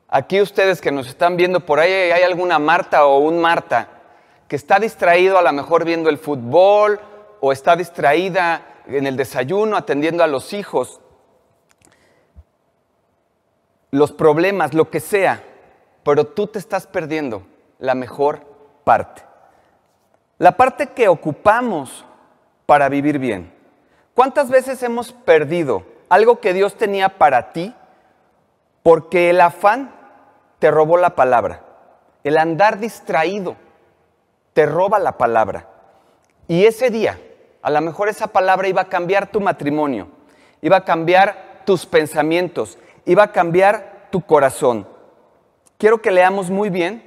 aquí 0.08 0.42
ustedes 0.42 0.82
que 0.82 0.92
nos 0.92 1.08
están 1.08 1.38
viendo 1.38 1.60
por 1.60 1.80
ahí, 1.80 1.90
hay 1.90 2.22
alguna 2.22 2.58
Marta 2.58 3.06
o 3.06 3.20
un 3.20 3.40
Marta 3.40 3.88
que 4.46 4.56
está 4.56 4.78
distraído 4.78 5.38
a 5.38 5.42
lo 5.42 5.50
mejor 5.54 5.86
viendo 5.86 6.10
el 6.10 6.18
fútbol 6.18 7.00
o 7.40 7.50
está 7.50 7.76
distraída 7.76 8.82
en 8.86 9.06
el 9.06 9.16
desayuno 9.16 9.78
atendiendo 9.78 10.22
a 10.22 10.26
los 10.26 10.52
hijos, 10.52 11.00
los 13.90 14.12
problemas, 14.12 14.74
lo 14.74 14.90
que 14.90 15.00
sea, 15.00 15.42
pero 16.02 16.26
tú 16.26 16.46
te 16.46 16.58
estás 16.58 16.86
perdiendo 16.86 17.42
la 17.78 17.94
mejor 17.94 18.42
parte. 18.84 19.22
La 20.36 20.58
parte 20.58 20.88
que 20.88 21.08
ocupamos 21.08 22.04
para 22.68 22.90
vivir 22.90 23.18
bien. 23.18 23.50
¿Cuántas 24.12 24.50
veces 24.50 24.82
hemos 24.82 25.12
perdido 25.12 25.84
algo 26.08 26.40
que 26.40 26.52
Dios 26.52 26.76
tenía 26.76 27.18
para 27.18 27.52
ti, 27.52 27.74
porque 28.82 29.30
el 29.30 29.40
afán 29.40 29.94
te 30.58 30.70
robó 30.70 30.96
la 30.96 31.14
palabra. 31.14 31.64
El 32.24 32.38
andar 32.38 32.78
distraído 32.78 33.56
te 34.52 34.66
roba 34.66 34.98
la 34.98 35.18
palabra. 35.18 35.68
Y 36.46 36.64
ese 36.64 36.90
día, 36.90 37.20
a 37.62 37.70
lo 37.70 37.80
mejor 37.80 38.08
esa 38.08 38.28
palabra 38.28 38.68
iba 38.68 38.82
a 38.82 38.88
cambiar 38.88 39.30
tu 39.30 39.40
matrimonio, 39.40 40.08
iba 40.62 40.78
a 40.78 40.84
cambiar 40.84 41.62
tus 41.64 41.86
pensamientos, 41.86 42.78
iba 43.04 43.24
a 43.24 43.32
cambiar 43.32 44.08
tu 44.10 44.22
corazón. 44.22 44.86
Quiero 45.76 46.00
que 46.00 46.10
leamos 46.10 46.50
muy 46.50 46.70
bien 46.70 47.04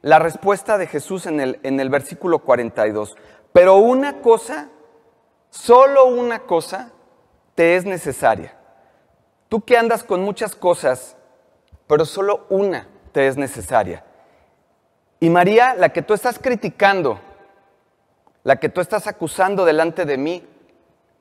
la 0.00 0.18
respuesta 0.18 0.78
de 0.78 0.86
Jesús 0.86 1.26
en 1.26 1.40
el, 1.40 1.58
en 1.62 1.80
el 1.80 1.90
versículo 1.90 2.38
42. 2.38 3.16
Pero 3.52 3.76
una 3.76 4.20
cosa, 4.20 4.68
solo 5.54 6.06
una 6.06 6.40
cosa, 6.40 6.90
te 7.54 7.76
es 7.76 7.84
necesaria. 7.84 8.56
Tú 9.48 9.60
que 9.62 9.78
andas 9.78 10.02
con 10.02 10.20
muchas 10.22 10.56
cosas, 10.56 11.16
pero 11.86 12.04
solo 12.04 12.44
una 12.50 12.88
te 13.12 13.28
es 13.28 13.36
necesaria. 13.36 14.04
Y 15.20 15.30
María, 15.30 15.74
la 15.74 15.90
que 15.90 16.02
tú 16.02 16.12
estás 16.12 16.40
criticando, 16.40 17.20
la 18.42 18.56
que 18.56 18.68
tú 18.68 18.80
estás 18.80 19.06
acusando 19.06 19.64
delante 19.64 20.04
de 20.04 20.18
mí, 20.18 20.46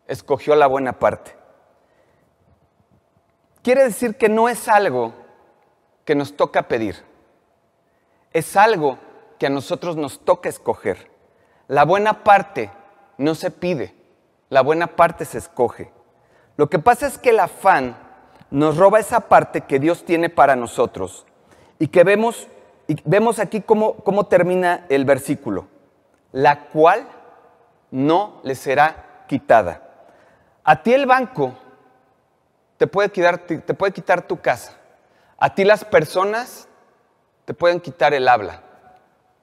escogió 0.08 0.56
la 0.56 0.68
buena 0.68 0.94
parte. 0.94 1.36
Quiere 3.62 3.84
decir 3.84 4.16
que 4.16 4.30
no 4.30 4.50
es 4.50 4.68
algo 4.68 5.14
que 6.06 6.16
nos 6.16 6.36
toca 6.36 6.68
pedir, 6.68 6.96
es 8.34 8.58
algo 8.58 8.98
que 9.38 9.46
a 9.46 9.52
nosotros 9.52 9.96
nos 9.96 10.26
toca 10.26 10.50
escoger. 10.50 11.12
La 11.68 11.86
buena 11.86 12.24
parte 12.24 12.72
no 13.18 13.36
se 13.36 13.52
pide, 13.52 14.03
la 14.54 14.62
buena 14.62 14.86
parte 14.86 15.26
se 15.26 15.40
escoge. 15.40 15.92
Lo 16.58 16.70
que 16.70 16.78
pasa 16.78 17.08
es 17.08 17.18
que 17.18 17.32
el 17.32 17.40
afán 17.40 17.98
nos 18.52 18.78
roba 18.78 19.00
esa 19.00 19.22
parte 19.22 19.62
que 19.62 19.80
Dios 19.80 20.06
tiene 20.06 20.30
para 20.30 20.56
nosotros 20.56 21.26
y 21.80 21.88
que 21.88 22.04
vemos, 22.04 22.48
y 22.88 22.96
vemos 23.04 23.40
aquí 23.40 23.62
cómo, 23.62 23.96
cómo 23.96 24.28
termina 24.28 24.86
el 24.90 25.06
versículo, 25.06 25.66
la 26.32 26.68
cual 26.68 27.08
no 27.90 28.42
le 28.44 28.54
será 28.54 29.26
quitada. 29.28 29.82
A 30.64 30.84
ti 30.84 30.94
el 30.94 31.08
banco 31.08 31.56
te 32.78 32.86
puede, 32.86 33.10
quitar, 33.10 33.40
te 33.40 33.74
puede 33.74 33.92
quitar 33.92 34.28
tu 34.28 34.40
casa, 34.40 34.78
a 35.40 35.56
ti 35.56 35.66
las 35.66 35.84
personas 35.84 36.68
te 37.46 37.56
pueden 37.56 37.80
quitar 37.80 38.14
el 38.14 38.28
habla, 38.28 38.62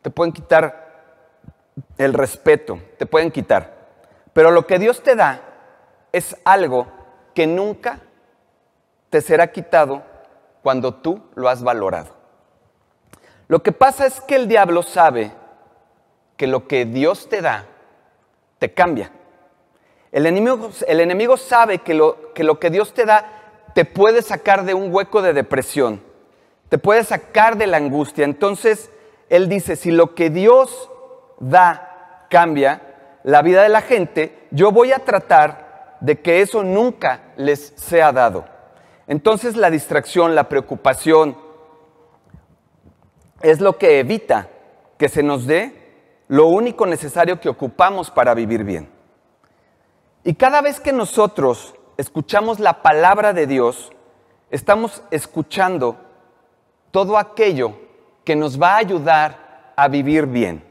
te 0.02 0.10
pueden 0.10 0.32
quitar 0.32 0.88
el 1.98 2.14
respeto, 2.14 2.78
te 2.96 3.06
pueden 3.06 3.32
quitar. 3.32 3.79
Pero 4.32 4.50
lo 4.50 4.66
que 4.66 4.78
Dios 4.78 5.02
te 5.02 5.16
da 5.16 5.40
es 6.12 6.36
algo 6.44 6.86
que 7.34 7.46
nunca 7.46 8.00
te 9.10 9.20
será 9.20 9.50
quitado 9.50 10.02
cuando 10.62 10.94
tú 10.94 11.22
lo 11.34 11.48
has 11.48 11.62
valorado. 11.62 12.14
Lo 13.48 13.62
que 13.62 13.72
pasa 13.72 14.06
es 14.06 14.20
que 14.20 14.36
el 14.36 14.46
diablo 14.46 14.82
sabe 14.82 15.32
que 16.36 16.46
lo 16.46 16.68
que 16.68 16.84
Dios 16.84 17.28
te 17.28 17.40
da 17.40 17.66
te 18.58 18.72
cambia. 18.72 19.10
El 20.12 20.26
enemigo, 20.26 20.70
el 20.86 21.00
enemigo 21.00 21.36
sabe 21.36 21.78
que 21.78 21.94
lo, 21.94 22.32
que 22.34 22.44
lo 22.44 22.58
que 22.58 22.70
Dios 22.70 22.94
te 22.94 23.04
da 23.04 23.26
te 23.74 23.84
puede 23.84 24.22
sacar 24.22 24.64
de 24.64 24.74
un 24.74 24.92
hueco 24.94 25.22
de 25.22 25.32
depresión, 25.32 26.02
te 26.68 26.78
puede 26.78 27.04
sacar 27.04 27.56
de 27.56 27.66
la 27.66 27.76
angustia. 27.76 28.24
Entonces, 28.24 28.90
Él 29.28 29.48
dice, 29.48 29.76
si 29.76 29.90
lo 29.90 30.14
que 30.14 30.30
Dios 30.30 30.90
da 31.38 32.26
cambia 32.28 32.89
la 33.22 33.42
vida 33.42 33.62
de 33.62 33.68
la 33.68 33.82
gente, 33.82 34.46
yo 34.50 34.72
voy 34.72 34.92
a 34.92 35.00
tratar 35.00 35.96
de 36.00 36.20
que 36.20 36.40
eso 36.40 36.62
nunca 36.62 37.32
les 37.36 37.72
sea 37.76 38.12
dado. 38.12 38.44
Entonces 39.06 39.56
la 39.56 39.70
distracción, 39.70 40.34
la 40.34 40.48
preocupación, 40.48 41.36
es 43.42 43.60
lo 43.60 43.78
que 43.78 44.00
evita 44.00 44.48
que 44.98 45.08
se 45.08 45.22
nos 45.22 45.46
dé 45.46 45.80
lo 46.28 46.46
único 46.46 46.86
necesario 46.86 47.40
que 47.40 47.48
ocupamos 47.48 48.10
para 48.10 48.34
vivir 48.34 48.62
bien. 48.62 48.88
Y 50.22 50.34
cada 50.34 50.60
vez 50.60 50.78
que 50.78 50.92
nosotros 50.92 51.74
escuchamos 51.96 52.60
la 52.60 52.82
palabra 52.82 53.32
de 53.32 53.48
Dios, 53.48 53.90
estamos 54.50 55.02
escuchando 55.10 55.96
todo 56.92 57.18
aquello 57.18 57.72
que 58.24 58.36
nos 58.36 58.62
va 58.62 58.74
a 58.74 58.78
ayudar 58.78 59.72
a 59.74 59.88
vivir 59.88 60.26
bien. 60.26 60.62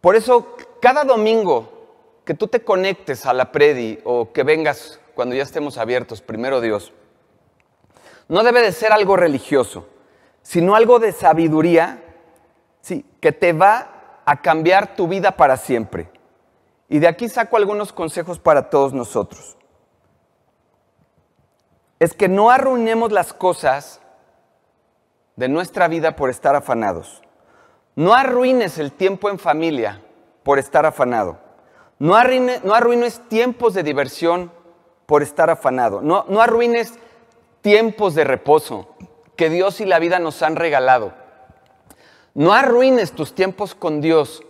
Por 0.00 0.14
eso, 0.14 0.54
cada 0.84 1.04
domingo 1.04 2.20
que 2.26 2.34
tú 2.34 2.46
te 2.46 2.62
conectes 2.62 3.24
a 3.24 3.32
la 3.32 3.52
predi 3.52 4.00
o 4.04 4.34
que 4.34 4.42
vengas 4.42 5.00
cuando 5.14 5.34
ya 5.34 5.42
estemos 5.42 5.78
abiertos, 5.78 6.20
primero 6.20 6.60
Dios, 6.60 6.92
no 8.28 8.42
debe 8.42 8.60
de 8.60 8.70
ser 8.70 8.92
algo 8.92 9.16
religioso, 9.16 9.88
sino 10.42 10.76
algo 10.76 10.98
de 10.98 11.12
sabiduría, 11.12 12.04
sí, 12.82 13.06
que 13.22 13.32
te 13.32 13.54
va 13.54 14.20
a 14.26 14.42
cambiar 14.42 14.94
tu 14.94 15.08
vida 15.08 15.38
para 15.38 15.56
siempre. 15.56 16.10
Y 16.90 16.98
de 16.98 17.08
aquí 17.08 17.30
saco 17.30 17.56
algunos 17.56 17.94
consejos 17.94 18.38
para 18.38 18.68
todos 18.68 18.92
nosotros. 18.92 19.56
Es 21.98 22.12
que 22.12 22.28
no 22.28 22.50
arruinemos 22.50 23.10
las 23.10 23.32
cosas 23.32 24.02
de 25.36 25.48
nuestra 25.48 25.88
vida 25.88 26.14
por 26.14 26.28
estar 26.28 26.54
afanados. 26.54 27.22
No 27.96 28.12
arruines 28.12 28.76
el 28.76 28.92
tiempo 28.92 29.30
en 29.30 29.38
familia 29.38 30.02
por 30.44 30.58
estar 30.60 30.86
afanado. 30.86 31.38
No, 31.98 32.14
arruines 32.16 33.20
tiempos 33.28 33.74
de 33.74 33.82
diversión 33.82 34.52
por 35.06 35.22
estar 35.22 35.50
afanado. 35.50 36.00
No, 36.00 36.24
no 36.28 36.40
arruines 36.40 36.94
tiempos 37.62 38.14
de 38.14 38.24
reposo 38.24 38.88
que 39.36 39.48
Dios 39.50 39.80
y 39.80 39.86
la 39.86 39.98
vida 39.98 40.18
nos 40.18 40.42
han 40.42 40.56
regalado. 40.56 41.12
No 42.34 42.52
arruines 42.52 43.12
tus 43.12 43.34
tiempos 43.34 43.74
con 43.74 44.00
Dios 44.00 44.42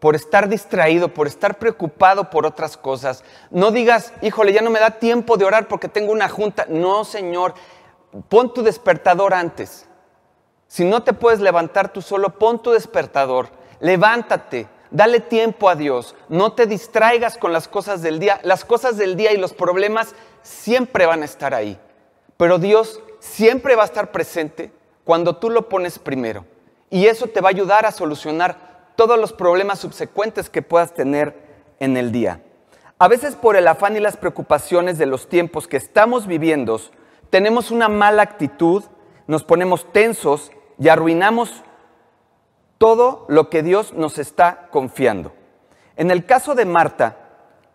por 0.00 0.14
estar 0.14 0.48
distraído, 0.48 1.08
por 1.08 1.26
estar 1.26 1.58
preocupado 1.58 2.30
por 2.30 2.46
otras 2.46 2.76
cosas. 2.76 3.24
No 3.50 3.70
digas, 3.70 4.12
híjole, 4.22 4.52
ya 4.52 4.62
no 4.62 4.70
me 4.70 4.80
da 4.80 4.92
tiempo 4.92 5.36
de 5.36 5.44
orar 5.44 5.68
porque 5.68 5.88
tengo 5.88 6.12
una 6.12 6.28
junta. 6.28 6.66
No, 6.68 7.04
Señor, 7.04 7.54
pon 8.28 8.52
tu 8.52 8.62
despertador 8.62 9.34
antes. 9.34 9.86
Si 10.66 10.84
no 10.84 11.02
te 11.02 11.12
puedes 11.12 11.40
levantar 11.40 11.92
tú 11.92 12.02
solo, 12.02 12.38
pon 12.38 12.62
tu 12.62 12.72
despertador. 12.72 13.48
Levántate, 13.80 14.66
dale 14.90 15.20
tiempo 15.20 15.68
a 15.68 15.76
Dios. 15.76 16.14
No 16.28 16.52
te 16.52 16.66
distraigas 16.66 17.36
con 17.36 17.52
las 17.52 17.68
cosas 17.68 18.02
del 18.02 18.18
día. 18.18 18.40
Las 18.42 18.64
cosas 18.64 18.96
del 18.96 19.16
día 19.16 19.32
y 19.32 19.36
los 19.36 19.52
problemas 19.52 20.14
siempre 20.42 21.06
van 21.06 21.22
a 21.22 21.26
estar 21.26 21.54
ahí. 21.54 21.78
Pero 22.36 22.58
Dios 22.58 23.00
siempre 23.18 23.76
va 23.76 23.82
a 23.82 23.86
estar 23.86 24.12
presente 24.12 24.72
cuando 25.04 25.36
tú 25.36 25.50
lo 25.50 25.68
pones 25.68 25.98
primero. 25.98 26.44
Y 26.90 27.06
eso 27.06 27.26
te 27.26 27.40
va 27.40 27.48
a 27.48 27.50
ayudar 27.50 27.86
a 27.86 27.92
solucionar 27.92 28.92
todos 28.96 29.18
los 29.18 29.32
problemas 29.32 29.78
subsecuentes 29.78 30.50
que 30.50 30.62
puedas 30.62 30.94
tener 30.94 31.34
en 31.80 31.96
el 31.96 32.12
día. 32.12 32.40
A 32.98 33.08
veces 33.08 33.36
por 33.36 33.56
el 33.56 33.68
afán 33.68 33.96
y 33.96 34.00
las 34.00 34.16
preocupaciones 34.16 34.96
de 34.96 35.06
los 35.06 35.28
tiempos 35.28 35.68
que 35.68 35.76
estamos 35.76 36.26
viviendo, 36.26 36.80
tenemos 37.28 37.70
una 37.70 37.88
mala 37.88 38.22
actitud, 38.22 38.84
nos 39.26 39.44
ponemos 39.44 39.92
tensos 39.92 40.50
y 40.78 40.88
arruinamos 40.88 41.62
todo 42.78 43.24
lo 43.28 43.48
que 43.48 43.62
Dios 43.62 43.92
nos 43.94 44.18
está 44.18 44.68
confiando. 44.70 45.32
En 45.96 46.10
el 46.10 46.26
caso 46.26 46.54
de 46.54 46.64
Marta, 46.64 47.16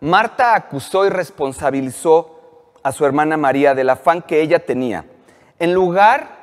Marta 0.00 0.54
acusó 0.54 1.06
y 1.06 1.10
responsabilizó 1.10 2.72
a 2.82 2.92
su 2.92 3.04
hermana 3.04 3.36
María 3.36 3.74
del 3.74 3.90
afán 3.90 4.22
que 4.22 4.40
ella 4.40 4.64
tenía. 4.64 5.04
En 5.58 5.72
lugar 5.74 6.42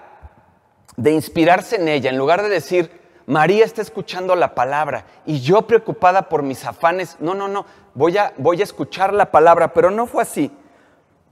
de 0.96 1.12
inspirarse 1.12 1.78
en 1.78 1.88
ella, 1.88 2.10
en 2.10 2.18
lugar 2.18 2.42
de 2.42 2.50
decir, 2.50 3.00
María 3.26 3.64
está 3.64 3.82
escuchando 3.82 4.36
la 4.36 4.56
palabra 4.56 5.06
y 5.26 5.40
yo 5.40 5.62
preocupada 5.64 6.30
por 6.30 6.42
mis 6.42 6.66
afanes, 6.66 7.18
no, 7.20 7.36
no, 7.36 7.48
no, 7.48 7.66
voy 7.94 8.18
a, 8.18 8.34
voy 8.38 8.60
a 8.62 8.64
escuchar 8.64 9.14
la 9.14 9.32
palabra, 9.32 9.74
pero 9.74 9.92
no 9.92 10.08
fue 10.08 10.24
así. 10.24 10.52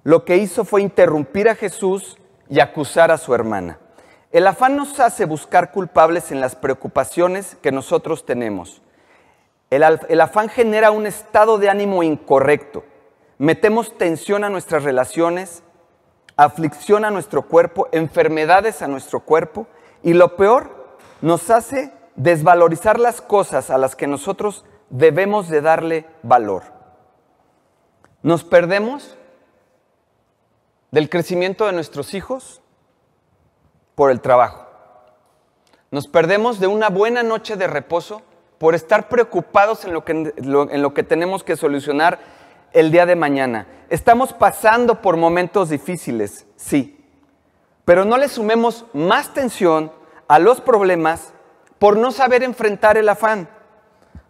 Lo 0.03 0.23
que 0.23 0.37
hizo 0.37 0.63
fue 0.63 0.81
interrumpir 0.81 1.49
a 1.49 1.55
Jesús 1.55 2.17
y 2.49 2.59
acusar 2.59 3.11
a 3.11 3.17
su 3.17 3.33
hermana. 3.33 3.79
El 4.31 4.45
afán 4.45 4.75
nos 4.75 4.99
hace 4.99 5.25
buscar 5.25 5.71
culpables 5.71 6.31
en 6.31 6.41
las 6.41 6.55
preocupaciones 6.55 7.55
que 7.61 7.71
nosotros 7.71 8.25
tenemos. 8.25 8.81
El, 9.69 10.21
afán 10.21 10.49
genera 10.49 10.91
un 10.91 11.05
estado 11.05 11.57
de 11.57 11.69
ánimo 11.69 12.03
incorrecto. 12.03 12.83
Metemos 13.37 13.97
tensión 13.97 14.43
a 14.43 14.49
nuestras 14.49 14.83
relaciones, 14.83 15.63
aflicción 16.35 17.05
a 17.05 17.11
nuestro 17.11 17.43
cuerpo, 17.43 17.87
enfermedades 17.91 18.81
a 18.81 18.87
nuestro 18.87 19.21
cuerpo 19.21 19.67
y 20.03 20.13
lo 20.13 20.35
peor, 20.35 20.97
nos 21.21 21.49
hace 21.49 21.91
desvalorizar 22.15 22.99
las 22.99 23.21
cosas 23.21 23.69
a 23.69 23.77
las 23.77 23.95
que 23.95 24.07
nosotros 24.07 24.65
debemos 24.89 25.49
de 25.49 25.61
darle 25.61 26.05
valor. 26.21 26.63
Nos 28.23 28.43
perdemos 28.43 29.17
del 30.91 31.09
crecimiento 31.09 31.65
de 31.65 31.73
nuestros 31.73 32.13
hijos 32.13 32.61
por 33.97 34.11
el 34.11 34.21
trabajo. 34.21 34.67
Nos 35.89 36.07
perdemos 36.07 36.59
de 36.59 36.67
una 36.67 36.89
buena 36.89 37.23
noche 37.23 37.55
de 37.55 37.65
reposo 37.65 38.21
por 38.59 38.75
estar 38.75 39.09
preocupados 39.09 39.85
en 39.85 39.93
lo 39.93 40.05
que, 40.05 40.11
en 40.11 40.81
lo 40.83 40.93
que 40.93 41.01
tenemos 41.01 41.43
que 41.43 41.55
solucionar 41.57 42.19
el 42.73 42.91
día 42.91 43.07
de 43.07 43.15
mañana. 43.15 43.65
Estamos 43.89 44.33
pasando 44.33 45.01
por 45.01 45.17
momentos 45.17 45.69
difíciles, 45.69 46.45
sí, 46.57 47.03
pero 47.85 48.05
no 48.05 48.17
le 48.17 48.29
sumemos 48.29 48.85
más 48.93 49.33
tensión 49.33 49.91
a 50.27 50.37
los 50.37 50.61
problemas 50.61 51.33
por 51.79 51.97
no 51.97 52.11
saber 52.11 52.43
enfrentar 52.43 52.97
el 52.97 53.09
afán. 53.09 53.49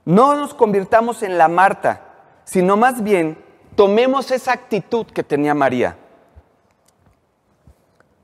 No 0.05 0.33
nos 0.35 0.53
convirtamos 0.53 1.23
en 1.23 1.37
la 1.37 1.49
Marta, 1.49 2.03
sino 2.45 2.77
más 2.77 3.03
bien 3.03 3.37
tomemos 3.75 4.31
esa 4.31 4.53
actitud 4.53 5.07
que 5.07 5.23
tenía 5.23 5.53
María 5.53 5.97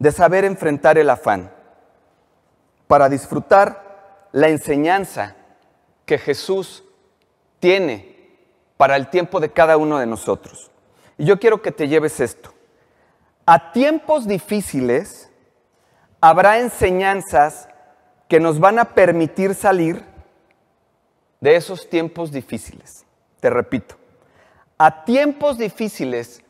de 0.03 0.11
saber 0.11 0.43
enfrentar 0.43 0.97
el 0.97 1.09
afán 1.09 1.49
para 2.87 3.07
disfrutar 3.07 4.27
la 4.33 4.49
enseñanza 4.49 5.37
que 6.05 6.17
Jesús 6.17 6.83
tiene 7.61 8.35
para 8.75 8.97
el 8.97 9.09
tiempo 9.09 9.39
de 9.39 9.53
cada 9.53 9.77
uno 9.77 9.99
de 9.99 10.05
nosotros. 10.05 10.71
Y 11.17 11.23
yo 11.23 11.39
quiero 11.39 11.61
que 11.61 11.71
te 11.71 11.87
lleves 11.87 12.19
esto. 12.19 12.53
A 13.45 13.71
tiempos 13.71 14.27
difíciles 14.27 15.29
habrá 16.19 16.59
enseñanzas 16.59 17.69
que 18.27 18.41
nos 18.41 18.59
van 18.59 18.79
a 18.79 18.93
permitir 18.93 19.55
salir 19.55 20.03
de 21.39 21.55
esos 21.55 21.89
tiempos 21.89 22.29
difíciles. 22.29 23.05
Te 23.39 23.49
repito, 23.49 23.95
a 24.77 25.05
tiempos 25.05 25.57
difíciles 25.57 26.43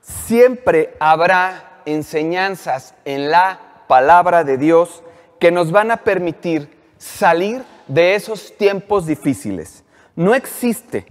siempre 0.00 0.94
habrá 1.00 1.69
enseñanzas 1.86 2.94
en 3.04 3.30
la 3.30 3.58
palabra 3.88 4.44
de 4.44 4.58
Dios 4.58 5.02
que 5.38 5.50
nos 5.50 5.72
van 5.72 5.90
a 5.90 5.98
permitir 5.98 6.78
salir 6.98 7.64
de 7.88 8.14
esos 8.14 8.56
tiempos 8.56 9.06
difíciles. 9.06 9.84
No 10.14 10.34
existe 10.34 11.06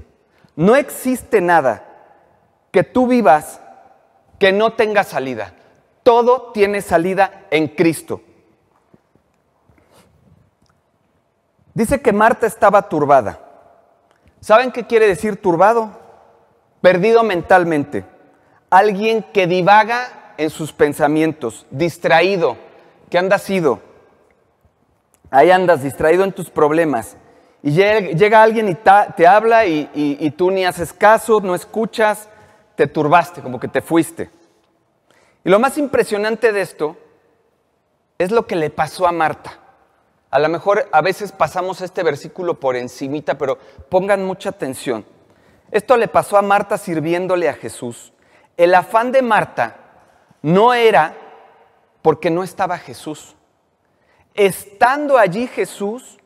no 0.60 0.76
existe 0.76 1.40
nada 1.40 1.86
que 2.72 2.84
tú 2.84 3.08
vivas 3.08 3.62
que 4.40 4.52
no 4.52 4.74
tenga 4.74 5.06
salida. 5.06 5.54
Todo 6.04 6.52
tiene 6.52 6.82
salida 6.82 7.46
en 7.50 7.70
Cristo. 7.70 8.22
Dice 11.74 12.02
que 12.02 12.12
Marta 12.12 12.46
estaba 12.46 12.90
turbada. 12.90 13.40
¿Saben 14.42 14.74
qué 14.74 14.86
quiere 14.86 15.08
decir 15.08 15.42
turbado? 15.42 15.98
Perdido 16.82 17.24
mentalmente. 17.24 18.04
Alguien 18.70 19.24
que 19.32 19.48
divaga 19.48 20.19
en 20.40 20.50
sus 20.50 20.72
pensamientos, 20.72 21.68
distraído, 21.70 22.56
que 23.10 23.18
anda 23.18 23.38
sido. 23.38 23.82
ahí 25.30 25.52
andas 25.52 25.84
distraído 25.84 26.24
en 26.24 26.32
tus 26.32 26.50
problemas 26.50 27.18
y 27.62 27.72
llega, 27.72 28.42
alguien 28.42 28.70
y 28.70 28.76
te 29.18 29.28
habla 29.28 29.66
y, 29.66 29.90
y 29.94 30.32
tú 30.32 30.50
ni 30.50 30.66
haces 30.66 30.94
caso, 30.94 31.42
no 31.42 31.56
escuchas, 31.56 32.30
te 32.76 32.88
turbaste, 32.88 33.42
como 33.42 33.60
que 33.60 33.68
te 33.68 33.82
fuiste. 33.82 34.30
Y 35.44 35.50
lo 35.50 35.60
más 35.60 35.78
impresionante 35.78 36.54
de 36.54 36.62
esto 36.62 36.96
es 38.18 38.32
lo 38.32 38.48
que 38.48 38.56
le 38.56 38.70
pasó 38.70 39.08
a 39.08 39.12
Marta. 39.12 39.60
A 40.32 40.40
lo 40.40 40.48
mejor 40.48 40.88
a 40.94 41.02
veces 41.02 41.34
pasamos 41.34 41.82
este 41.82 42.02
versículo 42.02 42.62
por 42.62 42.78
encimita, 42.78 43.38
pero 43.38 43.58
pongan 43.90 44.26
mucha 44.26 44.50
atención. 44.50 45.06
Esto 45.70 45.98
le 45.98 46.08
pasó 46.08 46.38
a 46.38 46.42
Marta 46.42 46.78
sirviéndole 46.78 47.50
a 47.50 47.54
Jesús. 47.54 48.14
El 48.56 48.74
afán 48.74 49.12
de 49.12 49.22
Marta 49.22 49.79
no 50.42 50.74
era 50.74 51.16
porque 52.02 52.30
no 52.30 52.44
estaba 52.44 52.78
Jesús. 52.78 53.36
Estando 54.34 55.18
allí 55.18 55.48
Jesús, 55.48 56.18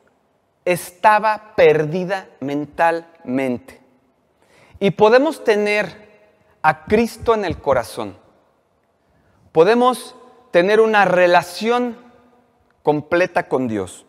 estaba 0.65 1.54
perdida 1.56 2.28
mentalmente. 2.39 3.82
Y 4.80 4.91
podemos 4.91 5.43
tener 5.43 6.04
a 6.62 6.86
Cristo 6.86 7.34
en 7.34 7.45
el 7.45 7.58
corazón. 7.58 8.17
Podemos 9.52 10.15
tener 10.52 10.80
una 10.80 11.06
relación 11.06 11.97
completa 12.84 13.47
con 13.47 13.67
Dios. 13.67 14.06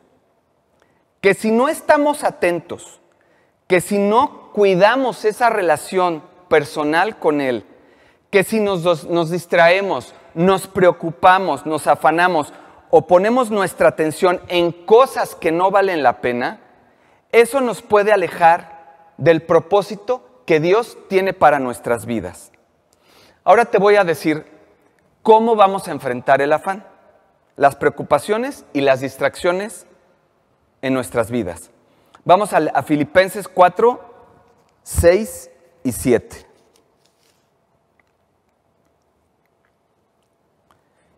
Que 1.20 1.34
si 1.34 1.50
no 1.50 1.68
estamos 1.68 2.24
atentos, 2.24 3.00
que 3.66 3.80
si 3.80 3.98
no 3.98 4.52
cuidamos 4.52 5.24
esa 5.24 5.48
relación 5.48 6.22
personal 6.48 7.18
con 7.18 7.40
Él, 7.40 7.64
que 8.34 8.42
si 8.42 8.58
nos, 8.58 9.04
nos 9.04 9.30
distraemos, 9.30 10.12
nos 10.34 10.66
preocupamos, 10.66 11.66
nos 11.66 11.86
afanamos 11.86 12.52
o 12.90 13.06
ponemos 13.06 13.52
nuestra 13.52 13.90
atención 13.90 14.40
en 14.48 14.72
cosas 14.72 15.36
que 15.36 15.52
no 15.52 15.70
valen 15.70 16.02
la 16.02 16.20
pena, 16.20 16.58
eso 17.30 17.60
nos 17.60 17.80
puede 17.80 18.10
alejar 18.10 19.12
del 19.18 19.42
propósito 19.42 20.42
que 20.46 20.58
Dios 20.58 20.98
tiene 21.08 21.32
para 21.32 21.60
nuestras 21.60 22.06
vidas. 22.06 22.50
Ahora 23.44 23.66
te 23.66 23.78
voy 23.78 23.94
a 23.94 24.02
decir 24.02 24.44
cómo 25.22 25.54
vamos 25.54 25.86
a 25.86 25.92
enfrentar 25.92 26.42
el 26.42 26.52
afán, 26.52 26.84
las 27.54 27.76
preocupaciones 27.76 28.64
y 28.72 28.80
las 28.80 28.98
distracciones 28.98 29.86
en 30.82 30.92
nuestras 30.92 31.30
vidas. 31.30 31.70
Vamos 32.24 32.52
a, 32.52 32.56
a 32.56 32.82
Filipenses 32.82 33.46
4, 33.46 34.00
6 34.82 35.50
y 35.84 35.92
7. 35.92 36.53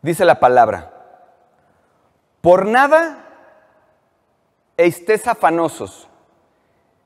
Dice 0.06 0.24
la 0.24 0.38
palabra, 0.38 0.92
por 2.40 2.64
nada 2.64 3.24
estéis 4.76 5.26
afanosos, 5.26 6.06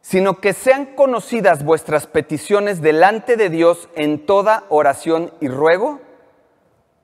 sino 0.03 0.43
que 0.43 0.53
sean 0.53 0.85
conocidas 0.97 1.65
vuestras 1.65 2.07
peticiones 2.07 2.83
delante 2.83 3.39
de 3.39 3.49
Dios 3.49 3.89
en 3.95 4.27
toda 4.27 4.65
oración 4.69 5.33
y 5.41 5.49
ruego 5.49 6.03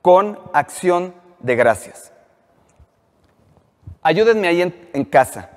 con 0.03 0.39
acción 0.53 1.15
de 1.39 1.55
gracias. 1.55 2.13
Ayúdenme 4.03 4.49
ahí 4.49 4.61
en, 4.61 4.89
en 4.93 5.03
casa. 5.03 5.49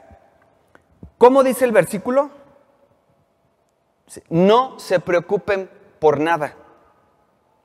¿Cómo 1.18 1.42
dice 1.42 1.66
el 1.66 1.72
versículo? 1.72 2.30
No 4.30 4.80
se 4.80 5.00
preocupen 5.00 5.68
por 5.98 6.18
nada. 6.18 6.54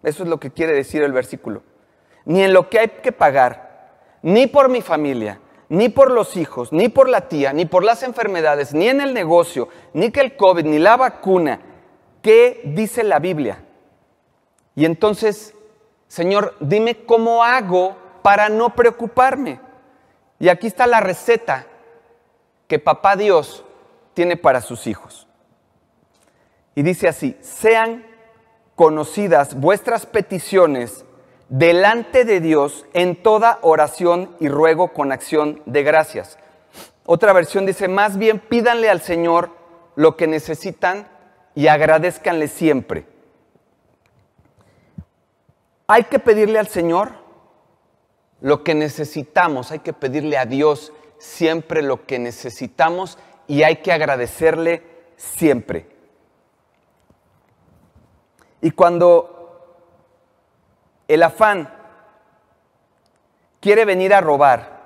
Eso 0.04 0.24
es 0.24 0.30
lo 0.30 0.42
que 0.42 0.52
quiere 0.52 0.74
decir 0.74 1.04
el 1.04 1.14
versículo 1.14 1.64
ni 2.26 2.44
en 2.44 2.54
lo 2.54 2.70
que 2.70 2.80
hay 2.80 2.88
que 2.90 3.12
pagar, 3.12 4.00
ni 4.22 4.48
por 4.48 4.70
mi 4.70 4.82
familia, 4.82 5.40
ni 5.70 5.90
por 5.90 6.12
los 6.12 6.36
hijos, 6.38 6.72
ni 6.72 6.90
por 6.90 7.10
la 7.10 7.28
tía, 7.28 7.54
ni 7.54 7.66
por 7.66 7.84
las 7.84 8.04
enfermedades, 8.04 8.74
ni 8.74 8.88
en 8.88 9.02
el 9.02 9.14
negocio, 9.14 9.70
ni 9.94 10.12
que 10.12 10.22
el 10.22 10.36
COVID, 10.36 10.66
ni 10.66 10.80
la 10.80 10.98
vacuna. 10.98 11.60
¿Qué 12.22 12.62
dice 12.66 13.04
la 13.04 13.20
Biblia? 13.20 13.64
Y 14.76 14.86
entonces, 14.86 15.54
Señor, 16.08 16.56
dime 16.60 17.06
cómo 17.06 17.44
hago 17.44 17.96
para 18.22 18.50
no 18.50 18.76
preocuparme. 18.76 19.60
Y 20.40 20.50
aquí 20.50 20.68
está 20.68 20.88
la 20.88 21.00
receta 21.00 21.68
que 22.68 22.80
papá 22.80 23.16
Dios 23.16 23.64
tiene 24.14 24.38
para 24.38 24.62
sus 24.62 24.88
hijos. 24.88 25.28
Y 26.74 26.82
dice 26.82 27.08
así, 27.08 27.38
sean 27.42 28.06
conocidas 28.76 29.60
vuestras 29.60 30.06
peticiones 30.06 31.05
delante 31.50 32.26
de 32.26 32.40
Dios 32.40 32.86
en 32.94 33.22
toda 33.22 33.60
oración 33.62 34.36
y 34.40 34.50
ruego 34.50 34.94
con 34.94 35.12
acción 35.12 35.62
de 35.66 35.84
gracias. 35.84 36.38
Otra 37.06 37.34
versión 37.34 37.66
dice, 37.66 37.88
más 37.88 38.18
bien 38.18 38.40
pídanle 38.40 38.90
al 38.90 39.02
Señor 39.02 39.52
lo 39.96 40.18
que 40.18 40.28
necesitan 40.28 41.08
y 41.54 41.68
agradezcanle 41.68 42.48
siempre. 42.48 43.06
Hay 45.88 46.06
que 46.06 46.20
pedirle 46.20 46.58
al 46.58 46.68
Señor 46.68 47.12
lo 48.42 48.64
que 48.64 48.74
necesitamos, 48.74 49.72
hay 49.72 49.80
que 49.80 49.94
pedirle 49.94 50.38
a 50.38 50.46
Dios 50.46 50.92
siempre 51.18 51.82
lo 51.82 52.06
que 52.06 52.20
necesitamos 52.20 53.18
y 53.48 53.64
hay 53.64 53.78
que 53.78 53.92
agradecerle 53.92 54.84
siempre. 55.16 55.88
Y 58.62 58.72
cuando 58.72 59.35
el 61.08 61.24
afán 61.24 61.70
quiere 63.60 63.86
venir 63.86 64.14
a 64.14 64.22
robar, 64.22 64.82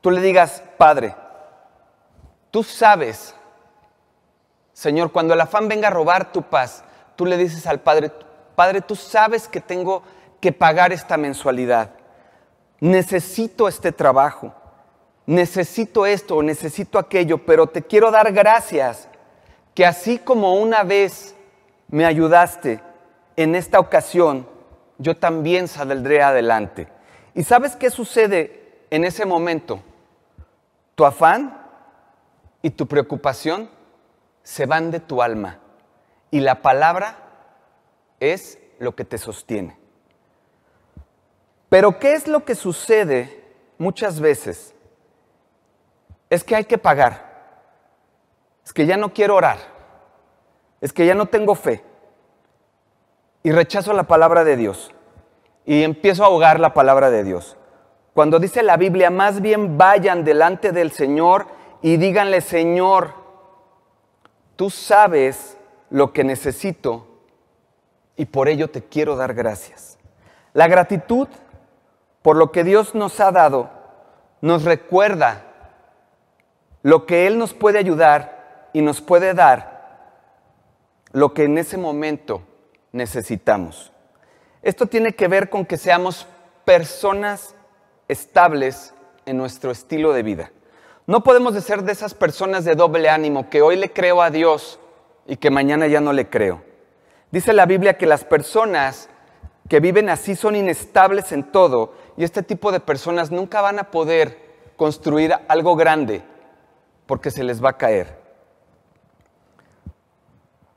tú 0.00 0.10
le 0.10 0.20
digas, 0.20 0.62
Padre, 0.78 1.14
tú 2.50 2.62
sabes, 2.62 3.34
Señor, 4.72 5.12
cuando 5.12 5.34
el 5.34 5.40
afán 5.40 5.68
venga 5.68 5.88
a 5.88 5.92
robar 5.92 6.32
tu 6.32 6.42
paz, 6.42 6.84
tú 7.16 7.26
le 7.26 7.36
dices 7.36 7.66
al 7.66 7.80
Padre, 7.80 8.10
Padre, 8.54 8.80
tú 8.80 8.96
sabes 8.96 9.48
que 9.48 9.60
tengo 9.60 10.02
que 10.40 10.52
pagar 10.52 10.92
esta 10.92 11.16
mensualidad. 11.16 11.90
Necesito 12.80 13.68
este 13.68 13.92
trabajo, 13.92 14.52
necesito 15.26 16.04
esto 16.04 16.42
necesito 16.42 16.98
aquello, 16.98 17.38
pero 17.38 17.68
te 17.68 17.82
quiero 17.82 18.10
dar 18.10 18.32
gracias 18.32 19.08
que 19.74 19.86
así 19.86 20.18
como 20.18 20.54
una 20.54 20.82
vez 20.82 21.34
me 21.88 22.04
ayudaste 22.04 22.80
en 23.36 23.54
esta 23.54 23.78
ocasión, 23.78 24.46
yo 25.02 25.16
también 25.16 25.68
saldré 25.68 26.22
adelante. 26.22 26.88
¿Y 27.34 27.42
sabes 27.42 27.76
qué 27.76 27.90
sucede 27.90 28.86
en 28.90 29.04
ese 29.04 29.26
momento? 29.26 29.82
Tu 30.94 31.04
afán 31.04 31.60
y 32.62 32.70
tu 32.70 32.86
preocupación 32.86 33.68
se 34.42 34.66
van 34.66 34.90
de 34.90 35.00
tu 35.00 35.22
alma 35.22 35.58
y 36.30 36.40
la 36.40 36.62
palabra 36.62 37.16
es 38.20 38.58
lo 38.78 38.94
que 38.94 39.04
te 39.04 39.18
sostiene. 39.18 39.76
Pero 41.68 41.98
¿qué 41.98 42.14
es 42.14 42.28
lo 42.28 42.44
que 42.44 42.54
sucede 42.54 43.44
muchas 43.78 44.20
veces? 44.20 44.74
Es 46.30 46.44
que 46.44 46.54
hay 46.54 46.64
que 46.64 46.78
pagar. 46.78 47.32
Es 48.64 48.72
que 48.72 48.86
ya 48.86 48.96
no 48.96 49.12
quiero 49.12 49.36
orar. 49.36 49.58
Es 50.80 50.92
que 50.92 51.06
ya 51.06 51.14
no 51.14 51.26
tengo 51.26 51.54
fe 51.54 51.91
y 53.42 53.52
rechazo 53.52 53.92
la 53.92 54.04
palabra 54.04 54.44
de 54.44 54.56
Dios 54.56 54.92
y 55.64 55.82
empiezo 55.82 56.22
a 56.22 56.26
ahogar 56.26 56.60
la 56.60 56.74
palabra 56.74 57.10
de 57.10 57.24
Dios. 57.24 57.56
Cuando 58.14 58.38
dice 58.38 58.62
la 58.62 58.76
Biblia, 58.76 59.10
más 59.10 59.40
bien 59.40 59.78
vayan 59.78 60.24
delante 60.24 60.72
del 60.72 60.92
Señor 60.92 61.46
y 61.80 61.96
díganle, 61.96 62.40
Señor, 62.40 63.14
tú 64.56 64.70
sabes 64.70 65.56
lo 65.90 66.12
que 66.12 66.24
necesito 66.24 67.06
y 68.16 68.26
por 68.26 68.48
ello 68.48 68.70
te 68.70 68.82
quiero 68.84 69.16
dar 69.16 69.34
gracias. 69.34 69.98
La 70.52 70.68
gratitud 70.68 71.28
por 72.20 72.36
lo 72.36 72.52
que 72.52 72.64
Dios 72.64 72.94
nos 72.94 73.18
ha 73.20 73.32
dado 73.32 73.70
nos 74.40 74.64
recuerda 74.64 75.44
lo 76.82 77.06
que 77.06 77.26
Él 77.26 77.38
nos 77.38 77.54
puede 77.54 77.78
ayudar 77.78 78.68
y 78.72 78.82
nos 78.82 79.00
puede 79.00 79.34
dar 79.34 79.72
lo 81.12 81.32
que 81.32 81.44
en 81.44 81.58
ese 81.58 81.76
momento 81.76 82.42
necesitamos. 82.92 83.92
Esto 84.62 84.86
tiene 84.86 85.14
que 85.14 85.28
ver 85.28 85.50
con 85.50 85.66
que 85.66 85.76
seamos 85.76 86.26
personas 86.64 87.54
estables 88.08 88.94
en 89.26 89.36
nuestro 89.36 89.70
estilo 89.70 90.12
de 90.12 90.22
vida. 90.22 90.52
No 91.06 91.24
podemos 91.24 91.54
ser 91.62 91.82
de 91.82 91.92
esas 91.92 92.14
personas 92.14 92.64
de 92.64 92.76
doble 92.76 93.08
ánimo 93.08 93.50
que 93.50 93.62
hoy 93.62 93.76
le 93.76 93.92
creo 93.92 94.22
a 94.22 94.30
Dios 94.30 94.78
y 95.26 95.36
que 95.36 95.50
mañana 95.50 95.86
ya 95.88 96.00
no 96.00 96.12
le 96.12 96.28
creo. 96.28 96.62
Dice 97.30 97.52
la 97.52 97.66
Biblia 97.66 97.96
que 97.98 98.06
las 98.06 98.24
personas 98.24 99.08
que 99.68 99.80
viven 99.80 100.08
así 100.10 100.36
son 100.36 100.54
inestables 100.54 101.32
en 101.32 101.50
todo 101.50 101.94
y 102.16 102.24
este 102.24 102.42
tipo 102.42 102.70
de 102.72 102.80
personas 102.80 103.30
nunca 103.30 103.60
van 103.60 103.78
a 103.78 103.90
poder 103.90 104.38
construir 104.76 105.34
algo 105.48 105.74
grande 105.76 106.22
porque 107.06 107.30
se 107.30 107.42
les 107.42 107.62
va 107.62 107.70
a 107.70 107.78
caer. 107.78 108.18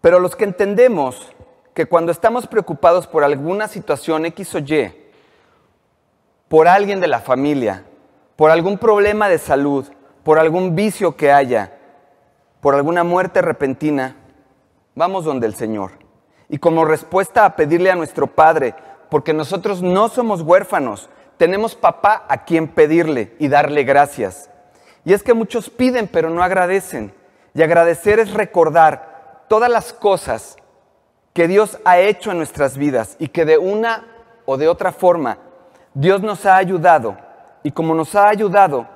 Pero 0.02 0.20
los 0.20 0.36
que 0.36 0.44
entendemos 0.44 1.35
que 1.76 1.86
cuando 1.86 2.14
estamos 2.14 2.48
preocupados 2.48 3.06
por 3.06 3.26
alguna 3.26 3.68
situación 3.68 4.26
X 4.26 4.56
o 4.56 4.60
Y, 4.60 4.92
por 6.48 6.70
alguien 6.70 7.02
de 7.02 7.08
la 7.08 7.20
familia, 7.20 7.84
por 8.38 8.50
algún 8.50 8.78
problema 8.78 9.28
de 9.28 9.38
salud, 9.38 9.86
por 10.24 10.40
algún 10.40 10.74
vicio 10.74 11.18
que 11.18 11.34
haya, 11.34 11.78
por 12.62 12.76
alguna 12.76 13.04
muerte 13.04 13.42
repentina, 13.42 14.16
vamos 14.96 15.26
donde 15.26 15.48
el 15.48 15.56
Señor. 15.56 15.92
Y 16.48 16.60
como 16.60 16.86
respuesta 16.86 17.44
a 17.44 17.58
pedirle 17.58 17.92
a 17.92 17.96
nuestro 17.96 18.28
Padre, 18.28 18.74
porque 19.10 19.34
nosotros 19.34 19.82
no 19.82 20.08
somos 20.08 20.42
huérfanos, 20.42 21.10
tenemos 21.36 21.76
papá 21.76 22.26
a 22.30 22.46
quien 22.46 22.70
pedirle 22.70 23.36
y 23.38 23.50
darle 23.50 23.84
gracias. 23.84 24.50
Y 25.04 25.12
es 25.12 25.24
que 25.24 25.34
muchos 25.34 25.70
piden 25.70 26.08
pero 26.08 26.30
no 26.30 26.42
agradecen. 26.42 27.14
Y 27.54 27.64
agradecer 27.64 28.20
es 28.20 28.34
recordar 28.34 29.44
todas 29.50 29.70
las 29.70 29.92
cosas 29.92 30.56
que 31.36 31.50
Dios 31.50 31.78
ha 31.84 32.00
hecho 32.00 32.32
en 32.32 32.38
nuestras 32.38 32.78
vidas 32.78 33.18
y 33.20 33.28
que 33.28 33.44
de 33.44 33.58
una 33.58 34.08
o 34.46 34.56
de 34.56 34.70
otra 34.70 34.94
forma 34.94 35.38
Dios 35.94 36.22
nos 36.22 36.46
ha 36.46 36.56
ayudado. 36.56 37.18
Y 37.62 37.72
como 37.72 37.94
nos 37.94 38.16
ha 38.16 38.30
ayudado, 38.30 38.88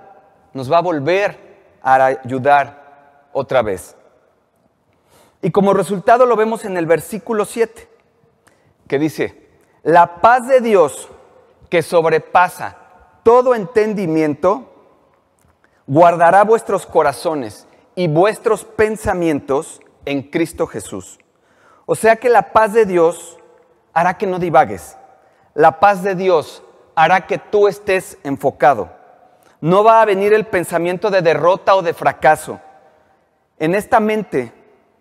nos 0.53 0.71
va 0.71 0.77
a 0.77 0.81
volver 0.81 1.37
a 1.83 2.05
ayudar 2.05 3.27
otra 3.33 3.61
vez. 3.61 3.93
Y 5.41 5.51
como 5.51 5.73
resultado 5.73 6.25
lo 6.25 6.37
vemos 6.37 6.63
en 6.63 6.77
el 6.77 6.85
versículo 6.85 7.43
7, 7.43 7.89
que 8.87 8.99
dice, 8.99 9.49
la 9.83 10.21
paz 10.21 10.47
de 10.47 10.61
Dios 10.61 11.09
que 11.69 11.81
sobrepasa 11.81 12.77
todo 13.23 13.53
entendimiento, 13.53 14.63
guardará 15.87 16.45
vuestros 16.45 16.85
corazones 16.85 17.67
y 17.95 18.07
vuestros 18.07 18.63
pensamientos 18.63 19.81
en 20.05 20.23
Cristo 20.23 20.67
Jesús. 20.67 21.19
O 21.91 21.95
sea 21.95 22.17
que 22.17 22.29
la 22.29 22.53
paz 22.53 22.73
de 22.73 22.85
Dios 22.85 23.39
hará 23.93 24.15
que 24.15 24.27
no 24.27 24.37
divagues. 24.37 24.95
La 25.55 25.79
paz 25.79 26.03
de 26.03 26.13
Dios 26.13 26.61
hará 26.93 27.25
que 27.25 27.39
tú 27.39 27.67
estés 27.67 28.19
enfocado. 28.23 28.91
No 29.59 29.83
va 29.83 29.99
a 29.99 30.05
venir 30.05 30.31
el 30.33 30.45
pensamiento 30.45 31.09
de 31.09 31.23
derrota 31.23 31.75
o 31.75 31.81
de 31.81 31.95
fracaso. 31.95 32.59
En 33.57 33.73
esta 33.73 33.99
mente 33.99 34.53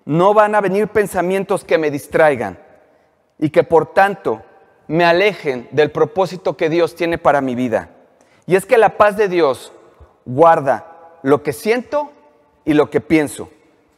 no 0.06 0.32
van 0.32 0.54
a 0.54 0.62
venir 0.62 0.88
pensamientos 0.88 1.62
que 1.62 1.76
me 1.76 1.90
distraigan 1.90 2.58
y 3.38 3.50
que 3.50 3.64
por 3.64 3.92
tanto 3.92 4.40
me 4.86 5.04
alejen 5.04 5.68
del 5.72 5.90
propósito 5.90 6.56
que 6.56 6.70
Dios 6.70 6.94
tiene 6.94 7.18
para 7.18 7.42
mi 7.42 7.54
vida. 7.54 7.90
Y 8.46 8.56
es 8.56 8.64
que 8.64 8.78
la 8.78 8.96
paz 8.96 9.14
de 9.18 9.28
Dios 9.28 9.74
guarda 10.24 11.18
lo 11.22 11.42
que 11.42 11.52
siento 11.52 12.10
y 12.64 12.72
lo 12.72 12.88
que 12.88 13.02
pienso. 13.02 13.50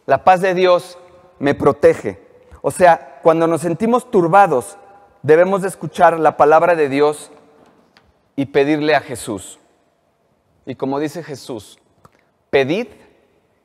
La 0.07 0.24
paz 0.24 0.40
de 0.40 0.55
Dios 0.55 0.98
me 1.38 1.55
protege. 1.55 2.29
O 2.62 2.70
sea, 2.70 3.20
cuando 3.22 3.46
nos 3.46 3.62
sentimos 3.62 4.10
turbados, 4.10 4.76
debemos 5.22 5.62
de 5.62 5.68
escuchar 5.68 6.18
la 6.18 6.36
palabra 6.36 6.74
de 6.74 6.88
Dios 6.88 7.30
y 8.36 8.46
pedirle 8.46 8.94
a 8.94 9.00
Jesús. 9.00 9.58
Y 10.66 10.74
como 10.74 10.98
dice 10.98 11.22
Jesús, 11.22 11.78
pedid 12.50 12.88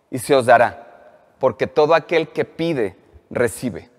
y 0.10 0.20
se 0.20 0.36
os 0.36 0.46
dará, 0.46 1.36
porque 1.40 1.68
todo 1.68 1.94
aquel 1.94 2.30
que 2.30 2.46
pide, 2.46 2.98
recibe. 3.30 3.90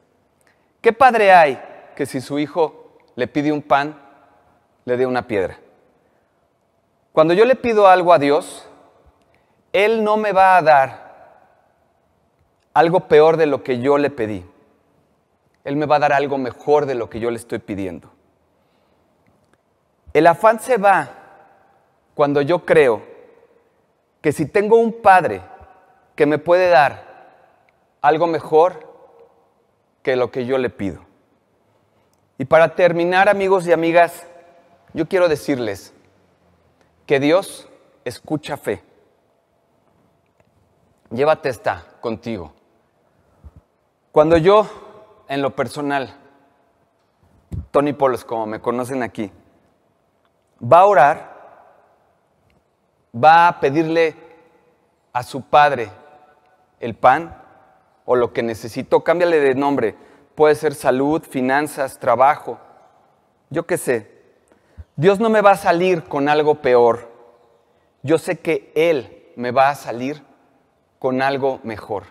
¿Qué 0.80 0.92
padre 0.92 1.32
hay 1.32 1.60
que 1.94 2.06
si 2.06 2.20
su 2.20 2.38
hijo 2.38 2.86
le 3.16 3.26
pide 3.26 3.50
un 3.50 3.62
pan, 3.62 3.98
le 4.84 4.96
dé 4.96 5.06
una 5.06 5.26
piedra. 5.26 5.58
Cuando 7.12 7.34
yo 7.34 7.44
le 7.44 7.56
pido 7.56 7.88
algo 7.88 8.12
a 8.12 8.18
Dios, 8.18 8.68
Él 9.72 10.04
no 10.04 10.16
me 10.16 10.32
va 10.32 10.56
a 10.56 10.62
dar 10.62 11.06
algo 12.74 13.08
peor 13.08 13.38
de 13.38 13.46
lo 13.46 13.64
que 13.64 13.80
yo 13.80 13.96
le 13.98 14.10
pedí. 14.10 14.44
Él 15.66 15.74
me 15.74 15.86
va 15.86 15.96
a 15.96 15.98
dar 15.98 16.12
algo 16.12 16.38
mejor 16.38 16.86
de 16.86 16.94
lo 16.94 17.10
que 17.10 17.18
yo 17.18 17.28
le 17.28 17.36
estoy 17.36 17.58
pidiendo. 17.58 18.08
El 20.12 20.28
afán 20.28 20.60
se 20.60 20.76
va 20.76 21.10
cuando 22.14 22.40
yo 22.40 22.64
creo 22.64 23.02
que 24.20 24.30
si 24.30 24.46
tengo 24.46 24.78
un 24.78 25.02
padre 25.02 25.42
que 26.14 26.24
me 26.24 26.38
puede 26.38 26.68
dar 26.68 27.02
algo 28.00 28.28
mejor 28.28 28.86
que 30.04 30.14
lo 30.14 30.30
que 30.30 30.46
yo 30.46 30.56
le 30.56 30.70
pido. 30.70 31.04
Y 32.38 32.44
para 32.44 32.76
terminar, 32.76 33.28
amigos 33.28 33.66
y 33.66 33.72
amigas, 33.72 34.24
yo 34.94 35.08
quiero 35.08 35.26
decirles 35.26 35.92
que 37.06 37.18
Dios 37.18 37.68
escucha 38.04 38.56
fe. 38.56 38.84
Llévate 41.10 41.48
esta 41.48 41.84
contigo. 42.00 42.52
Cuando 44.12 44.36
yo, 44.36 44.85
en 45.28 45.42
lo 45.42 45.54
personal, 45.54 46.14
Tony 47.70 47.92
Polos, 47.92 48.24
como 48.24 48.46
me 48.46 48.60
conocen 48.60 49.02
aquí, 49.02 49.30
va 50.60 50.80
a 50.80 50.86
orar, 50.86 51.36
va 53.14 53.48
a 53.48 53.60
pedirle 53.60 54.14
a 55.12 55.22
su 55.22 55.42
padre 55.42 55.90
el 56.80 56.94
pan 56.94 57.42
o 58.04 58.16
lo 58.16 58.32
que 58.32 58.42
necesito, 58.42 59.02
cámbiale 59.02 59.40
de 59.40 59.54
nombre, 59.54 59.96
puede 60.34 60.54
ser 60.54 60.74
salud, 60.74 61.22
finanzas, 61.22 61.98
trabajo, 61.98 62.58
yo 63.50 63.66
qué 63.66 63.76
sé. 63.78 64.16
Dios 64.96 65.20
no 65.20 65.28
me 65.28 65.42
va 65.42 65.52
a 65.52 65.56
salir 65.56 66.04
con 66.04 66.28
algo 66.28 66.56
peor. 66.56 67.10
Yo 68.02 68.18
sé 68.18 68.38
que 68.38 68.72
Él 68.74 69.32
me 69.36 69.50
va 69.50 69.70
a 69.70 69.74
salir 69.74 70.22
con 70.98 71.20
algo 71.20 71.60
mejor. 71.62 72.04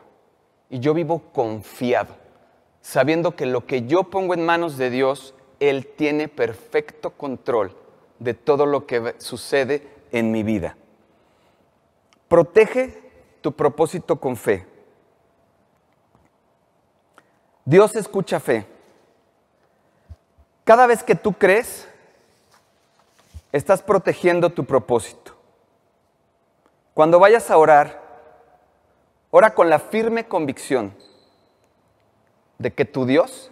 Y 0.70 0.80
yo 0.80 0.94
vivo 0.94 1.24
confiado, 1.34 2.16
sabiendo 2.86 3.36
que 3.36 3.48
lo 3.48 3.66
que 3.66 3.88
yo 3.88 4.04
pongo 4.04 4.36
en 4.36 4.46
manos 4.46 4.78
de 4.78 4.92
Dios, 4.92 5.34
Él 5.60 5.88
tiene 5.88 6.28
perfecto 6.28 7.10
control 7.10 7.76
de 8.20 8.36
todo 8.36 8.68
lo 8.68 8.86
que 8.86 9.16
sucede 9.18 9.90
en 10.12 10.30
mi 10.30 10.44
vida. 10.44 10.78
Protege 12.28 13.02
tu 13.42 13.54
propósito 13.54 14.18
con 14.18 14.38
fe. 14.38 14.68
Dios 17.66 17.96
escucha 17.96 18.40
fe. 18.40 18.68
Cada 20.64 20.86
vez 20.86 21.02
que 21.02 21.16
tú 21.16 21.34
crees, 21.34 21.88
estás 23.52 23.82
protegiendo 23.82 24.52
tu 24.52 24.64
propósito. 24.64 25.36
Cuando 26.94 27.18
vayas 27.18 27.50
a 27.50 27.58
orar, 27.58 28.00
ora 29.32 29.56
con 29.56 29.72
la 29.72 29.80
firme 29.80 30.28
convicción 30.28 30.94
de 32.58 32.74
que 32.74 32.86
tu 32.86 33.06
Dios 33.06 33.52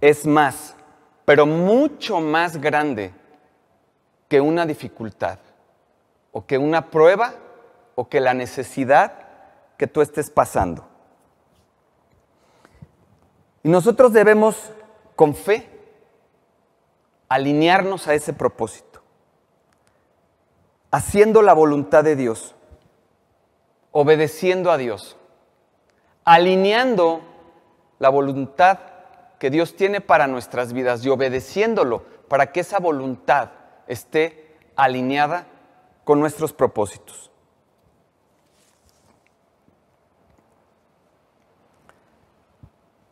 es 0.00 0.26
más, 0.26 0.74
pero 1.24 1.46
mucho 1.46 2.20
más 2.20 2.60
grande 2.60 3.12
que 4.28 4.40
una 4.40 4.66
dificultad, 4.66 5.38
o 6.32 6.46
que 6.46 6.58
una 6.58 6.90
prueba, 6.90 7.34
o 7.94 8.08
que 8.08 8.20
la 8.20 8.34
necesidad 8.34 9.12
que 9.76 9.86
tú 9.86 10.00
estés 10.00 10.30
pasando. 10.30 10.86
Y 13.62 13.68
nosotros 13.68 14.12
debemos, 14.12 14.72
con 15.14 15.34
fe, 15.34 15.68
alinearnos 17.28 18.08
a 18.08 18.14
ese 18.14 18.32
propósito, 18.32 19.02
haciendo 20.90 21.42
la 21.42 21.52
voluntad 21.52 22.02
de 22.02 22.16
Dios, 22.16 22.54
obedeciendo 23.92 24.70
a 24.70 24.78
Dios, 24.78 25.16
alineando 26.24 27.20
la 28.02 28.08
voluntad 28.08 28.80
que 29.38 29.48
Dios 29.48 29.76
tiene 29.76 30.00
para 30.00 30.26
nuestras 30.26 30.72
vidas 30.72 31.04
y 31.04 31.08
obedeciéndolo 31.08 32.02
para 32.26 32.50
que 32.50 32.58
esa 32.58 32.80
voluntad 32.80 33.50
esté 33.86 34.56
alineada 34.74 35.46
con 36.02 36.18
nuestros 36.18 36.52
propósitos. 36.52 37.30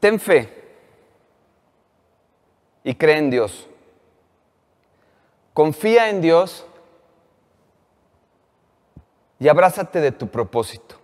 Ten 0.00 0.18
fe 0.18 0.74
y 2.82 2.96
cree 2.96 3.18
en 3.18 3.30
Dios. 3.30 3.68
Confía 5.54 6.08
en 6.08 6.20
Dios 6.20 6.66
y 9.38 9.46
abrázate 9.46 10.00
de 10.00 10.10
tu 10.10 10.26
propósito. 10.26 10.96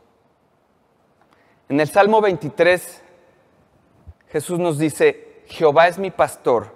En 1.68 1.78
el 1.78 1.88
Salmo 1.88 2.20
23, 2.20 3.04
Jesús 4.28 4.58
nos 4.58 4.78
dice, 4.78 5.42
Jehová 5.46 5.88
es 5.88 5.98
mi 5.98 6.10
pastor 6.10 6.74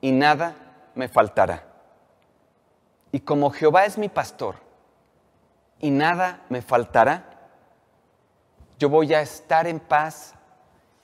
y 0.00 0.12
nada 0.12 0.54
me 0.94 1.08
faltará. 1.08 1.64
Y 3.10 3.20
como 3.20 3.50
Jehová 3.50 3.84
es 3.84 3.98
mi 3.98 4.08
pastor 4.08 4.56
y 5.78 5.90
nada 5.90 6.44
me 6.48 6.62
faltará, 6.62 7.28
yo 8.78 8.88
voy 8.88 9.14
a 9.14 9.20
estar 9.20 9.66
en 9.66 9.80
paz 9.80 10.34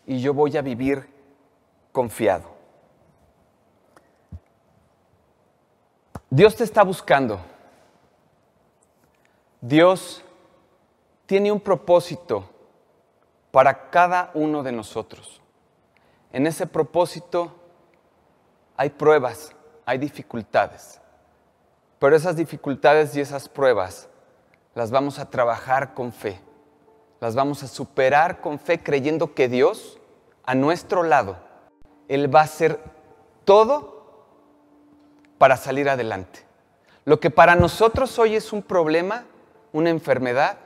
y 0.07 0.21
yo 0.21 0.35
voy 0.35 0.57
a 0.57 0.63
vivir 0.63 1.09
confiado. 1.93 2.57
Dios 6.31 6.57
te 6.57 6.65
está 6.65 6.83
buscando. 6.83 7.41
Dios 9.61 10.23
tiene 11.27 11.51
un 11.51 11.61
propósito 11.61 12.49
para 13.51 13.91
cada 13.91 14.31
uno 14.35 14.63
de 14.63 14.73
nosotros. 14.73 15.41
En 16.33 16.47
ese 16.47 16.67
propósito 16.67 17.55
hay 18.77 18.91
pruebas, 18.91 19.53
hay 19.87 19.99
dificultades. 19.99 21.01
Pero 21.99 22.15
esas 22.15 22.37
dificultades 22.37 23.17
y 23.17 23.21
esas 23.21 23.49
pruebas 23.49 24.09
las 24.75 24.91
vamos 24.91 25.19
a 25.19 25.31
trabajar 25.31 25.95
con 25.95 26.13
fe. 26.13 26.41
Las 27.21 27.35
vamos 27.35 27.63
a 27.63 27.69
superar 27.69 28.41
con 28.41 28.59
fe 28.59 28.81
creyendo 28.81 29.35
que 29.35 29.49
Dios, 29.49 29.99
a 30.45 30.55
nuestro 30.55 31.03
lado, 31.03 31.37
Él 32.07 32.33
va 32.33 32.41
a 32.41 32.45
hacer 32.45 32.81
todo 33.45 33.99
para 35.39 35.57
salir 35.57 35.89
adelante. 35.89 36.45
Lo 37.05 37.19
que 37.19 37.31
para 37.31 37.57
nosotros 37.57 38.19
hoy 38.19 38.37
es 38.37 38.53
un 38.53 38.63
problema, 38.63 39.25
una 39.73 39.91
enfermedad, 39.91 40.59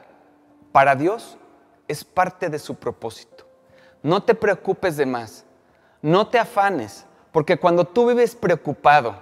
para 0.73 0.97
Dios 0.97 1.39
es 1.93 2.05
parte 2.05 2.49
de 2.49 2.59
su 2.59 2.75
propósito. 2.75 3.45
No 4.03 4.23
te 4.23 4.35
preocupes 4.35 4.97
de 4.97 5.07
más, 5.07 5.45
no 6.01 6.29
te 6.29 6.39
afanes, 6.39 7.07
porque 7.31 7.59
cuando 7.59 7.87
tú 7.87 8.07
vives 8.09 8.35
preocupado 8.35 9.15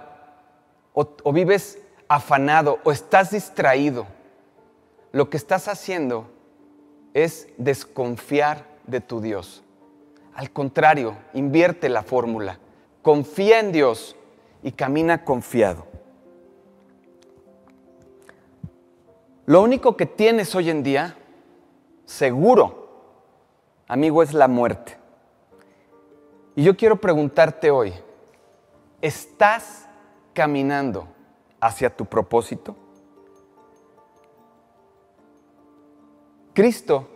o, 0.93 1.31
vives 1.31 1.77
afanado 2.07 2.79
o 2.83 2.91
estás 2.91 3.31
distraído, 3.31 4.07
lo 5.11 5.29
que 5.29 5.37
estás 5.37 5.67
haciendo 5.67 6.29
es 7.13 7.47
desconfiar 7.57 8.65
de 8.87 9.01
tu 9.01 9.21
Dios. 9.21 9.63
Al 10.33 10.49
contrario, 10.51 11.17
invierte 11.33 11.89
la 11.89 12.03
fórmula. 12.03 12.57
Confía 13.01 13.59
en 13.59 13.71
Dios 13.71 14.15
y 14.63 14.71
camina 14.71 15.25
confiado. 15.25 15.85
Lo 19.45 19.61
único 19.61 19.97
que 19.97 20.05
tienes 20.05 20.55
hoy 20.55 20.69
en 20.69 20.83
día, 20.83 21.17
seguro, 22.11 22.89
amigo, 23.87 24.21
es 24.21 24.33
la 24.33 24.49
muerte. 24.49 24.97
Y 26.55 26.63
yo 26.63 26.75
quiero 26.75 26.97
preguntarte 26.97 27.71
hoy, 27.71 27.93
¿estás 28.99 29.87
caminando 30.33 31.07
hacia 31.61 31.89
tu 31.95 32.05
propósito? 32.05 32.75
Cristo 36.53 37.07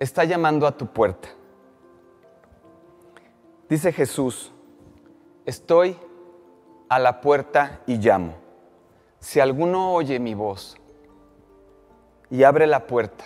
está 0.00 0.24
llamando 0.24 0.66
a 0.66 0.74
tu 0.74 0.86
puerta. 0.86 1.28
Dice 3.68 3.92
Jesús, 3.92 4.50
estoy 5.44 5.98
a 6.88 6.98
la 6.98 7.20
puerta 7.20 7.82
y 7.86 7.98
llamo. 7.98 8.34
Si 9.20 9.40
alguno 9.40 9.92
oye 9.92 10.18
mi 10.18 10.34
voz 10.34 10.81
y 12.32 12.44
abre 12.44 12.66
la 12.66 12.86
puerta, 12.86 13.24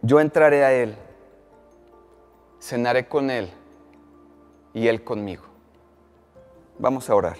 yo 0.00 0.20
entraré 0.20 0.64
a 0.64 0.72
Él, 0.72 0.94
cenaré 2.60 3.08
con 3.08 3.30
Él 3.30 3.50
y 4.72 4.86
Él 4.86 5.02
conmigo. 5.02 5.42
Vamos 6.78 7.10
a 7.10 7.16
orar. 7.16 7.38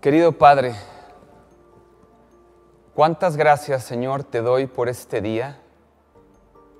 Querido 0.00 0.32
Padre, 0.32 0.74
cuántas 2.94 3.36
gracias 3.36 3.84
Señor 3.84 4.24
te 4.24 4.40
doy 4.40 4.66
por 4.66 4.88
este 4.88 5.20
día 5.20 5.60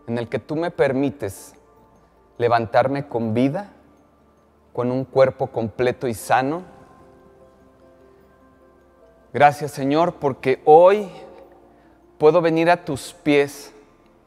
en 0.07 0.17
el 0.17 0.31
que 0.31 0.39
tú 0.39 0.57
me 0.57 0.71
permites 0.71 1.55
levantarme 2.39 3.07
con 3.07 3.35
vida, 3.35 3.75
con 4.81 4.91
un 4.91 5.05
cuerpo 5.05 5.49
completo 5.49 6.09
y 6.09 6.15
sano 6.15 6.63
Gracias 9.31 9.73
Señor 9.73 10.15
porque 10.15 10.63
hoy 10.65 11.07
puedo 12.17 12.41
venir 12.41 12.71
a 12.71 12.83
tus 12.83 13.13
pies 13.13 13.75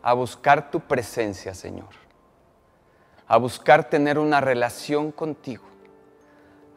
a 0.04 0.14
buscar 0.14 0.70
tu 0.70 0.80
presencia, 0.82 1.56
Señor. 1.56 1.90
A 3.26 3.38
buscar 3.38 3.90
tener 3.90 4.20
una 4.20 4.42
relación 4.42 5.12
contigo. 5.12 5.64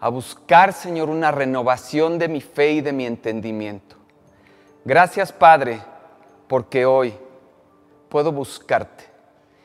A 0.01 0.09
buscar, 0.09 0.73
Señor, 0.73 1.11
una 1.11 1.31
renovación 1.31 2.19
de 2.19 2.29
mi 2.29 2.41
fe 2.41 2.71
y 2.71 2.81
de 2.81 2.95
mi 2.95 3.05
entendimiento. 3.05 3.97
Gracias, 4.87 5.33
Padre, 5.33 5.83
porque 6.49 6.87
hoy 6.87 7.12
puedo 8.09 8.33
buscarte 8.33 9.05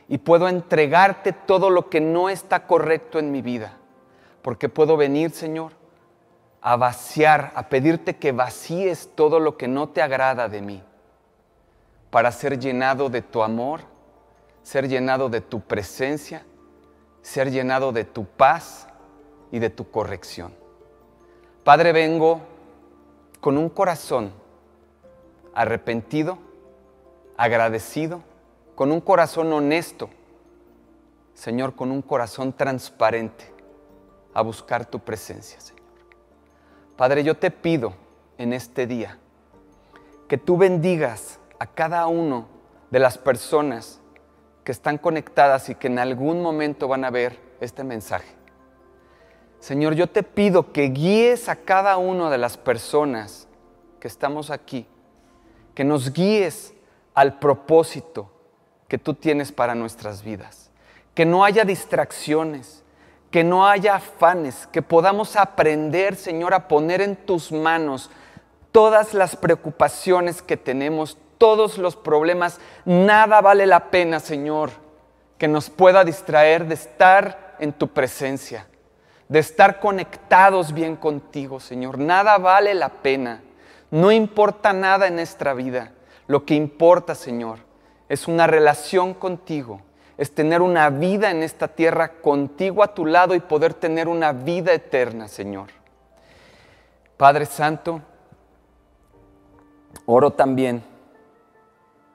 y 0.10 0.18
puedo 0.18 0.50
entregarte 0.50 1.32
todo 1.32 1.70
lo 1.70 1.90
que 1.90 2.02
no 2.02 2.28
está 2.28 2.68
correcto 2.68 3.18
en 3.18 3.32
mi 3.32 3.42
vida. 3.42 3.78
Porque 4.42 4.70
puedo 4.70 4.98
venir, 4.98 5.32
Señor, 5.32 5.74
a 6.62 6.76
vaciar, 6.76 7.52
a 7.56 7.70
pedirte 7.70 8.18
que 8.18 8.32
vacíes 8.32 9.10
todo 9.16 9.40
lo 9.40 9.58
que 9.58 9.68
no 9.68 9.90
te 9.90 10.02
agrada 10.02 10.48
de 10.48 10.62
mí, 10.62 10.84
para 12.10 12.32
ser 12.32 12.60
llenado 12.60 13.10
de 13.10 13.22
tu 13.22 13.42
amor, 13.42 13.82
ser 14.64 14.88
llenado 14.88 15.30
de 15.30 15.42
tu 15.42 15.62
presencia, 15.62 16.46
ser 17.22 17.52
llenado 17.52 17.92
de 17.92 18.04
tu 18.04 18.26
paz 18.26 18.88
y 19.52 19.60
de 19.60 19.70
tu 19.70 19.90
corrección. 19.90 20.54
Padre, 21.64 21.92
vengo 21.92 22.42
con 23.40 23.58
un 23.58 23.70
corazón 23.70 24.32
arrepentido, 25.54 26.38
agradecido, 27.38 28.24
con 28.76 28.92
un 28.92 29.02
corazón 29.02 29.52
honesto, 29.52 30.10
Señor, 31.34 31.76
con 31.76 31.92
un 31.92 32.02
corazón 32.02 32.54
transparente, 32.54 33.51
a 34.34 34.42
buscar 34.42 34.86
tu 34.86 35.00
presencia, 35.00 35.60
Señor. 35.60 35.82
Padre, 36.96 37.24
yo 37.24 37.36
te 37.36 37.52
pido 37.52 37.94
en 38.38 38.54
este 38.54 38.88
día 38.88 39.18
que 40.28 40.38
tú 40.38 40.58
bendigas 40.58 41.40
a 41.60 41.68
cada 41.68 42.08
uno 42.08 42.48
de 42.90 43.00
las 43.00 43.18
personas 43.18 44.00
que 44.64 44.72
están 44.72 44.98
conectadas 44.98 45.70
y 45.70 45.76
que 45.76 45.88
en 45.88 46.00
algún 46.00 46.42
momento 46.42 46.88
van 46.88 47.06
a 47.06 47.10
ver 47.10 47.40
este 47.60 47.84
mensaje. 47.84 48.36
Señor, 49.60 49.94
yo 49.94 50.08
te 50.08 50.24
pido 50.24 50.72
que 50.72 50.84
guíes 50.90 51.50
a 51.50 51.56
cada 51.56 51.98
una 51.98 52.30
de 52.30 52.38
las 52.38 52.58
personas 52.58 53.48
que 54.00 54.08
estamos 54.08 54.50
aquí, 54.50 54.88
que 55.76 55.84
nos 55.84 56.14
guíes 56.14 56.74
al 57.14 57.38
propósito 57.40 58.32
que 58.88 58.98
tú 58.98 59.14
tienes 59.14 59.52
para 59.52 59.76
nuestras 59.76 60.24
vidas, 60.24 60.72
que 61.14 61.26
no 61.26 61.46
haya 61.46 61.64
distracciones, 61.64 62.81
que 63.32 63.46
no 63.46 63.66
haya 63.66 63.96
afanes, 63.96 64.68
que 64.68 64.82
podamos 64.82 65.38
aprender, 65.38 66.16
Señor, 66.18 66.54
a 66.54 66.68
poner 66.68 67.02
en 67.02 67.16
tus 67.16 67.52
manos 67.52 68.10
todas 68.74 69.14
las 69.14 69.38
preocupaciones 69.38 70.42
que 70.42 70.58
tenemos, 70.58 71.18
todos 71.38 71.78
los 71.78 71.96
problemas. 71.96 72.60
Nada 72.84 73.40
vale 73.40 73.66
la 73.66 73.90
pena, 73.90 74.20
Señor, 74.20 74.70
que 75.38 75.48
nos 75.48 75.70
pueda 75.70 76.04
distraer 76.04 76.68
de 76.68 76.74
estar 76.76 77.56
en 77.60 77.72
tu 77.72 77.88
presencia, 77.88 78.68
de 79.30 79.40
estar 79.40 79.80
conectados 79.80 80.74
bien 80.74 80.98
contigo, 80.98 81.62
Señor. 81.62 81.98
Nada 81.98 82.38
vale 82.38 82.74
la 82.74 82.90
pena. 82.90 83.42
No 83.92 84.12
importa 84.12 84.74
nada 84.74 85.08
en 85.08 85.16
nuestra 85.16 85.54
vida. 85.54 85.94
Lo 86.28 86.46
que 86.46 86.54
importa, 86.54 87.16
Señor, 87.16 87.60
es 88.10 88.28
una 88.28 88.46
relación 88.46 89.14
contigo 89.14 89.82
es 90.18 90.34
tener 90.34 90.62
una 90.62 90.90
vida 90.90 91.32
en 91.32 91.44
esta 91.44 91.68
tierra 91.68 92.22
contigo 92.22 92.84
a 92.84 92.94
tu 92.94 93.06
lado 93.06 93.36
y 93.36 93.40
poder 93.40 93.74
tener 93.74 94.08
una 94.08 94.34
vida 94.34 94.74
eterna, 94.74 95.28
Señor. 95.28 95.70
Padre 97.18 97.46
Santo, 97.46 98.02
oro 100.06 100.32
también 100.32 100.84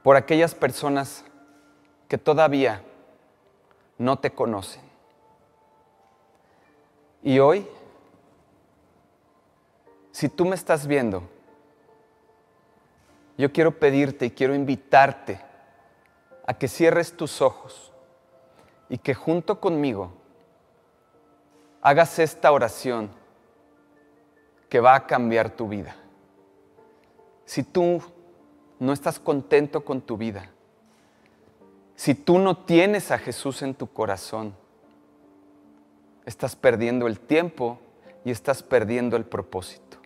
por 0.02 0.16
aquellas 0.16 0.54
personas 0.54 1.24
que 2.08 2.18
todavía 2.18 2.82
no 3.98 4.18
te 4.18 4.30
conocen. 4.30 4.82
Y 7.22 7.38
hoy, 7.38 7.66
si 10.12 10.28
tú 10.28 10.44
me 10.44 10.54
estás 10.54 10.86
viendo, 10.86 11.22
yo 13.36 13.52
quiero 13.52 13.78
pedirte 13.78 14.26
y 14.26 14.30
quiero 14.30 14.54
invitarte 14.54 15.40
a 16.46 16.54
que 16.54 16.68
cierres 16.68 17.16
tus 17.16 17.42
ojos 17.42 17.92
y 18.88 18.98
que 18.98 19.14
junto 19.14 19.60
conmigo 19.60 20.12
hagas 21.82 22.18
esta 22.18 22.52
oración 22.52 23.10
que 24.68 24.80
va 24.80 24.94
a 24.94 25.06
cambiar 25.06 25.50
tu 25.50 25.68
vida. 25.68 25.96
Si 27.44 27.62
tú 27.62 28.02
no 28.78 28.92
estás 28.92 29.18
contento 29.18 29.84
con 29.84 30.00
tu 30.00 30.16
vida, 30.16 30.50
si 31.94 32.14
tú 32.14 32.38
no 32.38 32.56
tienes 32.58 33.10
a 33.10 33.18
Jesús 33.18 33.62
en 33.62 33.74
tu 33.74 33.86
corazón, 33.86 34.54
estás 36.24 36.56
perdiendo 36.56 37.06
el 37.06 37.20
tiempo 37.20 37.78
y 38.24 38.30
estás 38.30 38.62
perdiendo 38.62 39.16
el 39.16 39.24
propósito. 39.24 39.98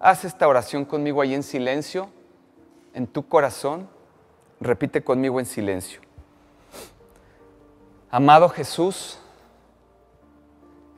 Haz 0.00 0.24
esta 0.24 0.46
oración 0.48 0.84
conmigo 0.84 1.22
ahí 1.22 1.32
en 1.32 1.42
silencio, 1.42 2.10
en 2.92 3.06
tu 3.06 3.26
corazón. 3.26 3.88
Repite 4.60 5.02
conmigo 5.02 5.40
en 5.40 5.46
silencio. 5.46 6.00
Amado 8.16 8.48
Jesús, 8.48 9.18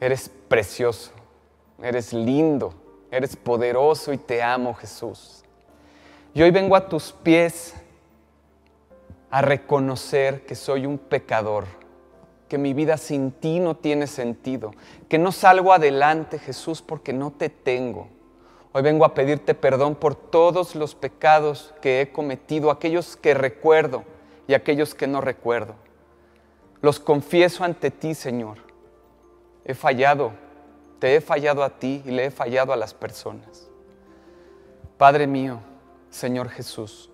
eres 0.01 0.31
precioso, 0.49 1.13
eres 1.83 2.13
lindo, 2.13 2.75
eres 3.11 3.37
poderoso 3.37 4.13
y 4.13 4.19
te 4.19 4.43
amo 4.43 4.75
Jesús. 4.75 5.43
Y 6.35 6.43
hoy 6.43 6.51
vengo 6.51 6.77
a 6.77 6.91
tus 6.91 7.13
pies 7.13 7.73
a 9.31 9.41
reconocer 9.41 10.45
que 10.45 10.55
soy 10.55 10.85
un 10.85 10.99
pecador, 10.99 11.65
que 12.51 12.59
mi 12.59 12.75
vida 12.75 12.99
sin 12.99 13.33
ti 13.33 13.61
no 13.61 13.77
tiene 13.77 14.09
sentido, 14.09 14.73
que 15.09 15.17
no 15.17 15.33
salgo 15.33 15.73
adelante, 15.73 16.39
Jesús, 16.39 16.83
porque 16.83 17.15
no 17.15 17.31
te 17.31 17.49
tengo. 17.49 18.09
Hoy 18.73 18.83
vengo 18.83 19.07
a 19.07 19.15
pedirte 19.15 19.55
perdón 19.55 19.95
por 19.95 20.17
todos 20.17 20.75
los 20.75 20.95
pecados 20.95 21.73
que 21.81 22.03
he 22.03 22.13
cometido, 22.13 22.71
aquellos 22.71 23.17
que 23.17 23.33
recuerdo 23.33 24.05
y 24.47 24.53
aquellos 24.53 24.95
que 24.95 25.07
no 25.07 25.23
recuerdo. 25.23 25.86
Los 26.81 27.01
confieso 27.01 27.65
ante 27.65 27.91
ti, 27.91 28.15
Señor. 28.15 28.59
He 29.65 29.75
fallado, 29.75 30.33
te 30.99 31.17
he 31.17 31.21
fallado 31.21 31.63
a 31.63 31.71
ti 31.71 32.03
y 32.05 32.11
le 32.11 32.27
he 32.27 32.31
fallado 32.31 32.73
a 32.73 32.77
las 32.77 32.95
personas. 32.95 33.69
Padre 34.97 35.27
mío, 35.27 35.59
Señor 36.11 36.49
Jesús, 36.49 37.11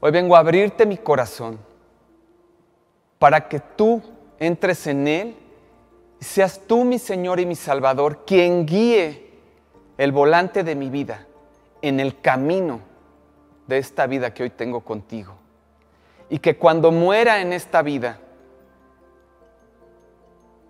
hoy 0.00 0.10
vengo 0.10 0.34
a 0.34 0.40
abrirte 0.40 0.86
mi 0.86 0.96
corazón 0.96 1.58
para 3.18 3.48
que 3.48 3.60
tú 3.60 4.02
entres 4.38 4.86
en 4.86 5.06
él 5.06 5.36
y 6.20 6.24
seas 6.24 6.60
tú 6.66 6.84
mi 6.84 6.98
Señor 6.98 7.38
y 7.38 7.46
mi 7.46 7.54
Salvador 7.54 8.24
quien 8.24 8.66
guíe 8.66 9.30
el 9.96 10.10
volante 10.10 10.64
de 10.64 10.74
mi 10.74 10.90
vida 10.90 11.26
en 11.82 12.00
el 12.00 12.20
camino 12.20 12.80
de 13.66 13.78
esta 13.78 14.06
vida 14.06 14.34
que 14.34 14.42
hoy 14.42 14.50
tengo 14.50 14.80
contigo. 14.80 15.34
Y 16.28 16.38
que 16.38 16.56
cuando 16.56 16.90
muera 16.90 17.40
en 17.40 17.52
esta 17.52 17.82
vida 17.82 18.18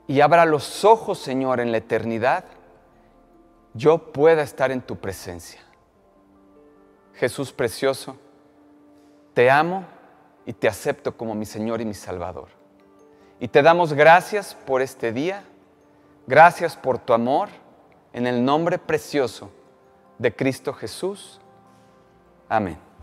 y 0.07 0.21
abra 0.21 0.45
los 0.45 0.85
ojos, 0.85 1.19
Señor, 1.19 1.61
en 1.61 1.73
la 1.73 1.79
eternidad, 1.79 2.45
yo 3.73 4.13
pueda 4.13 4.43
estar 4.43 4.71
en 4.71 4.83
tu 4.83 4.97
presencia. 4.97 5.61
Jesús 7.15 7.53
precioso, 7.53 8.17
te 9.33 9.51
amo 9.51 9.85
y 10.47 10.53
te 10.53 10.69
acepto 10.69 11.17
como 11.17 11.35
mi 11.35 11.47
Señor 11.47 11.81
y 11.81 11.85
mi 11.85 11.95
Salvador. 11.95 12.49
Y 13.41 13.49
te 13.49 13.63
damos 13.63 13.93
gracias 13.93 14.55
por 14.55 14.83
este 14.83 15.13
día, 15.13 15.45
gracias 16.27 16.77
por 16.77 16.99
tu 16.99 17.13
amor, 17.13 17.49
en 18.13 18.27
el 18.27 18.45
nombre 18.45 18.79
precioso 18.79 19.51
de 20.19 20.35
Cristo 20.35 20.73
Jesús. 20.73 21.41
Amén. 22.49 22.94